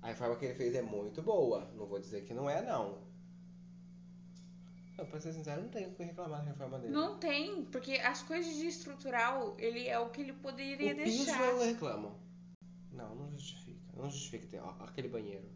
A 0.01 0.09
reforma 0.09 0.37
que 0.37 0.47
ele 0.47 0.55
fez 0.55 0.75
é 0.75 0.83
muito 0.83 1.23
boa. 1.23 1.71
Não 1.77 1.87
vou 1.87 2.01
dizer 2.01 2.25
que 2.25 2.33
não 2.33 2.49
é, 2.49 2.63
não. 2.63 3.04
Não, 4.97 5.07
pra 5.07 5.21
ser 5.21 5.33
sincero, 5.33 5.63
não 5.63 5.69
tenho 5.71 5.91
o 5.91 5.95
que 5.95 6.05
reclamar 6.05 6.41
da 6.41 6.51
reforma 6.51 6.79
dele. 6.79 6.93
Não 6.93 7.19
tem, 7.19 7.65
porque 7.67 7.95
as 7.95 8.23
coisas 8.23 8.55
de 8.55 8.67
estrutural, 8.67 9.57
ele 9.59 9.89
é 9.89 9.99
o 9.99 10.11
que 10.11 10.21
ele 10.21 10.33
poderia 10.35 10.93
o 10.93 10.97
piso 10.97 11.25
deixar. 11.25 11.43
eu 11.43 11.61
reclamo. 11.61 12.17
Não, 12.93 13.15
não 13.15 13.31
justifica. 13.31 13.81
Não 13.97 14.09
justifica 14.09 14.47
ter 14.47 14.61
ó, 14.61 14.71
aquele 14.85 15.09
banheiro. 15.09 15.49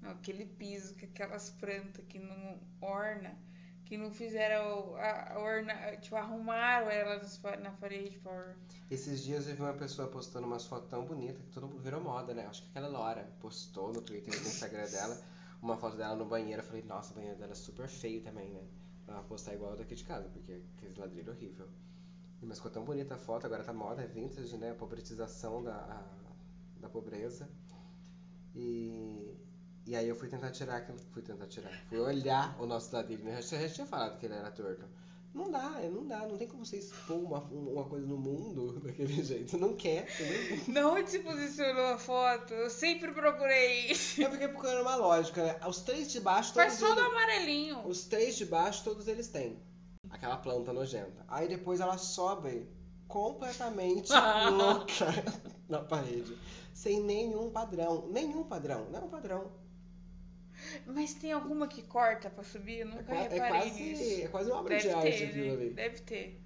Não, 0.00 0.10
aquele 0.12 0.46
piso 0.46 0.96
com 0.98 1.04
aquelas 1.04 1.50
plantas 1.50 2.04
que 2.08 2.18
não 2.18 2.58
orna, 2.80 3.36
que 3.84 3.98
não 3.98 4.10
fizeram 4.10 4.96
a, 4.96 5.34
a 5.34 5.38
orna, 5.38 5.74
tipo, 5.96 6.16
arrumaram 6.16 6.90
elas 6.90 7.40
na 7.62 7.70
parede 7.72 8.18
pra 8.20 8.54
Esses 8.90 9.22
dias 9.22 9.46
eu 9.46 9.56
vi 9.56 9.62
uma 9.62 9.74
pessoa 9.74 10.08
postando 10.08 10.46
umas 10.46 10.66
fotos 10.66 10.88
tão 10.88 11.04
bonitas 11.04 11.42
que 11.42 11.50
todo 11.50 11.68
mundo 11.68 11.82
virou 11.82 12.00
moda, 12.00 12.32
né? 12.32 12.46
Acho 12.46 12.62
que 12.62 12.68
aquela 12.70 12.88
Laura 12.88 13.30
postou 13.40 13.92
no 13.92 14.00
Twitter 14.00 14.34
e 14.34 14.40
no 14.40 14.46
Instagram 14.46 14.88
dela 14.90 15.22
uma 15.62 15.76
foto 15.76 15.96
dela 15.96 16.16
no 16.16 16.24
banheiro. 16.24 16.62
Eu 16.62 16.66
falei, 16.66 16.82
nossa, 16.82 17.12
o 17.12 17.16
banheiro 17.16 17.38
dela 17.38 17.52
é 17.52 17.54
super 17.54 17.88
feio 17.88 18.22
também, 18.22 18.50
né? 18.50 18.62
Vai 19.06 19.22
postar 19.24 19.54
igual 19.54 19.76
daqui 19.76 19.94
de 19.94 20.04
casa, 20.04 20.28
porque 20.28 20.60
aquele 20.76 20.98
ladrilho 21.00 21.30
é 21.30 21.32
horrível. 21.32 21.68
Mas 22.42 22.58
ficou 22.58 22.70
tão 22.70 22.84
bonita 22.84 23.14
a 23.14 23.18
foto, 23.18 23.46
agora 23.46 23.64
tá 23.64 23.72
moda, 23.72 24.02
é 24.02 24.06
vintage, 24.06 24.56
né? 24.58 24.70
A 24.72 24.74
pobretização 24.74 25.62
da, 25.62 25.74
a- 25.76 26.32
da 26.80 26.88
pobreza. 26.88 27.48
E, 28.54 29.34
e 29.86 29.94
aí 29.96 30.08
eu 30.08 30.14
fui 30.16 30.28
tentar 30.28 30.50
tirar 30.50 30.76
aquilo. 30.78 30.98
Fui 31.12 31.22
tentar 31.22 31.46
tirar. 31.46 31.70
Fui 31.88 31.98
olhar 31.98 32.56
o 32.60 32.66
nosso 32.66 32.94
ladrilho. 32.94 33.24
né? 33.24 33.36
A 33.36 33.40
gente 33.40 33.60
já 33.60 33.68
tinha 33.68 33.86
falado 33.86 34.18
que 34.18 34.26
ele 34.26 34.34
era 34.34 34.50
torto. 34.50 34.86
Não 35.36 35.50
dá, 35.50 35.78
é, 35.82 35.88
não 35.90 36.06
dá, 36.06 36.26
não 36.26 36.38
tem 36.38 36.48
como 36.48 36.64
você 36.64 36.78
expor 36.78 37.18
uma, 37.18 37.40
uma 37.40 37.84
coisa 37.84 38.06
no 38.06 38.16
mundo 38.16 38.80
daquele 38.80 39.22
jeito. 39.22 39.58
Não 39.58 39.76
quer, 39.76 40.08
entendeu? 40.18 40.64
Não 40.96 41.06
se 41.06 41.18
posicionou 41.18 41.84
a 41.88 41.98
foto? 41.98 42.54
Eu 42.54 42.70
sempre 42.70 43.12
procurei. 43.12 43.90
Eu 43.90 43.94
fiquei 44.30 44.48
procurando 44.48 44.80
uma 44.80 44.96
lógica, 44.96 45.44
né? 45.44 45.60
Os 45.68 45.82
três 45.82 46.10
de 46.10 46.20
baixo, 46.20 46.54
todos 46.54 46.78
Faz 46.78 46.80
todo 46.80 46.98
eles, 46.98 47.12
amarelinho. 47.12 47.86
os 47.86 48.06
três 48.06 48.36
de 48.36 48.46
baixo, 48.46 48.82
todos 48.82 49.06
eles 49.08 49.28
têm. 49.28 49.60
Aquela 50.08 50.38
planta 50.38 50.72
nojenta. 50.72 51.22
Aí 51.28 51.46
depois 51.46 51.80
ela 51.80 51.98
sobe 51.98 52.66
completamente 53.06 54.10
louca 54.56 55.06
na 55.68 55.80
parede. 55.80 56.34
Sem 56.72 57.02
nenhum 57.02 57.50
padrão. 57.50 58.08
Nenhum 58.08 58.44
padrão. 58.44 58.86
Não 58.90 59.00
é 59.00 59.04
um 59.04 59.08
padrão. 59.08 59.52
Mas 60.86 61.14
tem 61.14 61.32
alguma 61.32 61.66
que 61.68 61.82
corta 61.82 62.28
pra 62.30 62.42
subir? 62.44 62.80
Eu 62.80 62.88
É, 62.88 62.90
nunca 62.90 63.04
qua- 63.04 63.14
é 63.16 63.28
reparei 63.28 63.60
quase, 63.70 63.82
nisso. 63.82 64.22
é 64.24 64.28
quase 64.28 64.50
uma 64.50 64.60
obra 64.60 64.76
Deve 64.76 64.88
de 64.88 64.94
arte 64.94 65.10
ter, 65.18 65.24
aquilo 65.28 65.46
né? 65.46 65.52
ali. 65.52 65.70
Deve 65.74 66.00
ter. 66.00 66.40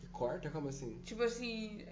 Que 0.00 0.06
corta? 0.08 0.50
Como 0.50 0.68
assim? 0.68 1.00
Tipo 1.02 1.22
assim, 1.22 1.84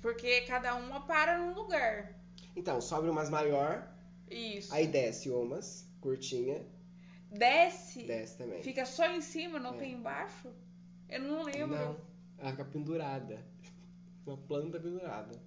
porque 0.00 0.40
cada 0.42 0.74
uma 0.76 1.06
para 1.06 1.38
num 1.38 1.54
lugar. 1.54 2.14
Então, 2.56 2.80
sobe 2.80 3.08
umas 3.08 3.30
maior, 3.30 3.88
Isso. 4.30 4.72
aí 4.74 4.86
desce 4.86 5.30
umas, 5.30 5.88
curtinha, 6.00 6.64
Desce, 7.30 8.02
desce 8.04 8.36
também. 8.36 8.62
fica 8.62 8.84
só 8.84 9.06
em 9.06 9.20
cima, 9.22 9.58
não 9.58 9.74
É. 9.74 9.78
tem 9.78 9.92
embaixo? 9.94 10.48
Eu 11.08 11.20
não 11.22 11.42
lembro. 11.44 11.68
Não, 11.76 11.96
ela 12.38 12.50
fica 12.50 12.64
pendurada. 12.64 13.38
Uma 14.26 14.36
planta 14.36 14.78
pendurada. 14.78 15.40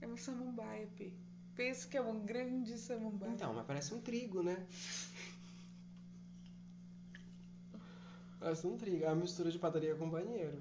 É 0.00 0.06
uma 0.06 0.16
samambaia, 0.16 0.86
P. 0.96 1.12
Penso 1.60 1.88
que 1.88 1.96
é 1.98 2.00
uma 2.00 2.18
grande 2.18 2.78
samambaia. 2.78 3.32
Então, 3.32 3.52
mas 3.52 3.66
parece 3.66 3.92
um 3.92 4.00
trigo, 4.00 4.42
né? 4.42 4.66
Parece 8.38 8.66
um 8.66 8.78
trigo. 8.78 9.04
É 9.04 9.08
uma 9.08 9.16
mistura 9.16 9.50
de 9.50 9.58
padaria 9.58 9.94
com 9.94 10.08
banheiro. 10.08 10.58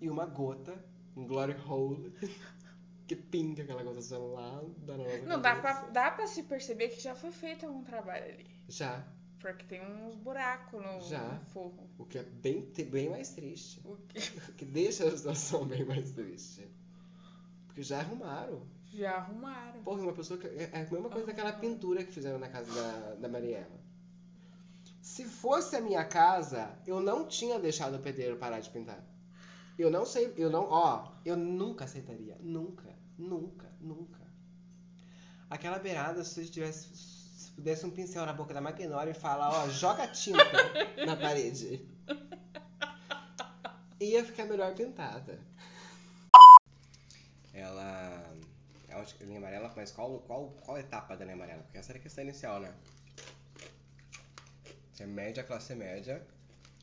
E 0.00 0.08
uma 0.08 0.24
gota, 0.24 0.82
um 1.14 1.26
glory 1.26 1.54
hole, 1.68 2.16
que 3.06 3.14
pinga 3.14 3.62
aquela 3.62 3.82
gotação 3.82 4.32
lá 4.32 4.62
da 4.78 4.96
nossa 4.96 5.18
Não, 5.18 5.38
dá 5.38 5.56
pra, 5.56 5.82
dá 5.90 6.10
pra 6.10 6.26
se 6.26 6.44
perceber 6.44 6.88
que 6.88 7.02
já 7.02 7.14
foi 7.14 7.30
feito 7.30 7.66
algum 7.66 7.84
trabalho 7.84 8.24
ali. 8.24 8.46
Já. 8.70 9.06
Porque 9.38 9.66
tem 9.66 9.82
uns 9.86 10.14
buracos 10.14 10.82
no, 10.82 11.10
Já. 11.10 11.40
forro. 11.52 11.90
O 11.98 12.06
que 12.06 12.16
é 12.16 12.22
bem, 12.22 12.72
bem 12.90 13.10
mais 13.10 13.34
triste. 13.34 13.82
O 13.84 13.98
que 14.08 14.18
O 14.48 14.54
que 14.54 14.64
deixa 14.64 15.04
a 15.04 15.14
situação 15.14 15.66
bem 15.66 15.84
mais 15.84 16.10
triste. 16.12 16.66
Porque 17.66 17.82
já 17.82 17.98
arrumaram. 18.00 18.66
Já 18.92 19.16
arrumaram. 19.16 19.82
Porra, 19.82 20.02
uma 20.02 20.12
pessoa 20.12 20.38
que. 20.38 20.46
É 20.46 20.70
é 20.72 20.82
a 20.82 20.90
mesma 20.90 21.08
coisa 21.08 21.26
daquela 21.26 21.52
pintura 21.52 22.04
que 22.04 22.12
fizeram 22.12 22.38
na 22.38 22.48
casa 22.48 22.72
da, 22.72 23.14
da 23.14 23.28
Mariela. 23.28 23.80
Se 25.00 25.24
fosse 25.24 25.74
a 25.74 25.80
minha 25.80 26.04
casa, 26.04 26.70
eu 26.86 27.00
não 27.00 27.26
tinha 27.26 27.58
deixado 27.58 27.96
o 27.96 28.00
pedreiro 28.00 28.36
parar 28.36 28.60
de 28.60 28.70
pintar. 28.70 29.02
Eu 29.78 29.90
não 29.90 30.04
sei, 30.04 30.32
eu 30.36 30.50
não, 30.50 30.64
ó, 30.68 31.12
eu 31.24 31.36
nunca 31.36 31.84
aceitaria. 31.84 32.36
Nunca, 32.40 32.88
nunca, 33.18 33.68
nunca. 33.80 34.20
Aquela 35.50 35.78
beirada, 35.78 36.22
se 36.22 36.34
você 36.34 36.44
tivesse, 36.44 36.96
se 36.96 37.50
pudesse 37.50 37.84
um 37.84 37.90
pincel 37.90 38.24
na 38.24 38.32
boca 38.32 38.54
da 38.54 38.60
Maquinória 38.60 39.10
e 39.10 39.14
falar, 39.14 39.50
ó, 39.50 39.68
joga 39.68 40.06
tinta 40.06 40.44
na 41.04 41.16
parede. 41.16 41.86
Ia 44.00 44.24
ficar 44.24 44.44
melhor 44.44 44.74
pintada. 44.74 45.38
Ela. 47.52 48.21
É 49.02 49.24
uma 49.24 49.26
linha 49.26 49.38
amarela, 49.38 49.72
mas 49.74 49.90
qual, 49.90 50.18
qual, 50.20 50.50
qual 50.64 50.78
etapa 50.78 51.16
da 51.16 51.24
linha 51.24 51.34
amarela? 51.34 51.62
Porque 51.62 51.78
essa 51.78 51.90
era 51.92 51.98
a 51.98 52.02
questão 52.02 52.22
inicial, 52.22 52.60
né? 52.60 52.72
Se 54.94 55.02
é 55.02 55.06
média, 55.06 55.42
classe 55.42 55.74
média, 55.74 56.24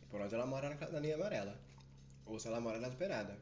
por 0.10 0.20
onde 0.20 0.36
ela 0.36 0.46
mora 0.46 0.70
na, 0.70 0.90
na 0.90 1.00
linha 1.00 1.16
amarela. 1.16 1.58
Ou 2.26 2.40
se 2.40 2.48
ela 2.48 2.60
mora 2.60 2.78
nas 2.80 2.94
beiradas. 2.94 3.38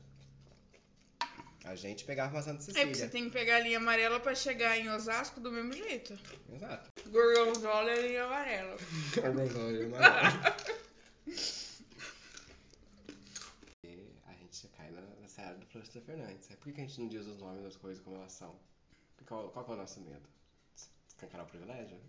A 1.66 1.76
gente 1.76 2.06
pegava 2.06 2.34
uma 2.36 2.42
Santa 2.42 2.62
É 2.62 2.66
porque 2.66 2.74
você 2.86 2.86
Cecília. 2.86 3.10
tem 3.10 3.26
que 3.26 3.32
pegar 3.32 3.58
a 3.58 3.60
linha 3.60 3.78
amarela 3.78 4.20
pra 4.20 4.34
chegar 4.36 4.78
em 4.78 4.90
Osasco 4.90 5.40
do 5.42 5.52
mesmo 5.52 5.74
jeito. 5.74 6.18
Exato. 6.54 6.90
Gorgonzola 7.10 7.92
é 7.92 8.08
linha 8.08 8.24
amarela. 8.24 8.78
Gorgonzola 9.16 9.72
e 9.72 9.86
amarela. 9.86 10.56
E 13.84 14.14
a 14.28 14.34
gente 14.34 14.56
área 15.44 15.58
do 15.58 15.66
Floresta 15.66 16.02
Fernandes. 16.02 16.50
É 16.52 16.56
por 16.56 16.72
que 16.72 16.82
a 16.82 16.86
gente 16.86 17.00
não 17.00 17.08
diz 17.08 17.26
os 17.26 17.38
nomes 17.38 17.64
das 17.64 17.76
coisas 17.76 18.04
como 18.04 18.18
elas 18.18 18.32
são? 18.32 18.56
Qual, 19.26 19.50
qual 19.50 19.66
que 19.66 19.72
é 19.72 19.74
o 19.74 19.78
nosso 19.78 20.00
medo? 20.02 20.28
Escancarar 21.08 21.46
o 21.46 21.50
privilégio? 21.50 22.00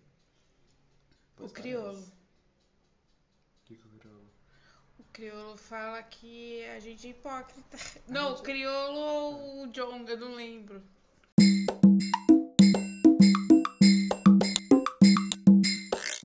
Pois 1.35 1.51
O 1.51 1.53
crioulo. 1.53 1.99
O 1.99 3.65
que 3.65 3.75
que 3.75 3.81
é 3.81 3.85
o 3.85 3.99
crioulo? 3.99 4.29
O 4.99 5.03
crioulo 5.13 5.57
fala 5.57 6.03
que 6.03 6.63
a 6.65 6.79
gente 6.79 7.07
é 7.07 7.09
hipócrita. 7.11 7.77
Não, 8.07 8.33
o 8.33 8.41
crioulo 8.41 8.99
ou 8.99 9.63
o 9.63 9.67
Jong, 9.71 10.09
eu 10.09 10.17
não 10.17 10.35
lembro. 10.35 10.83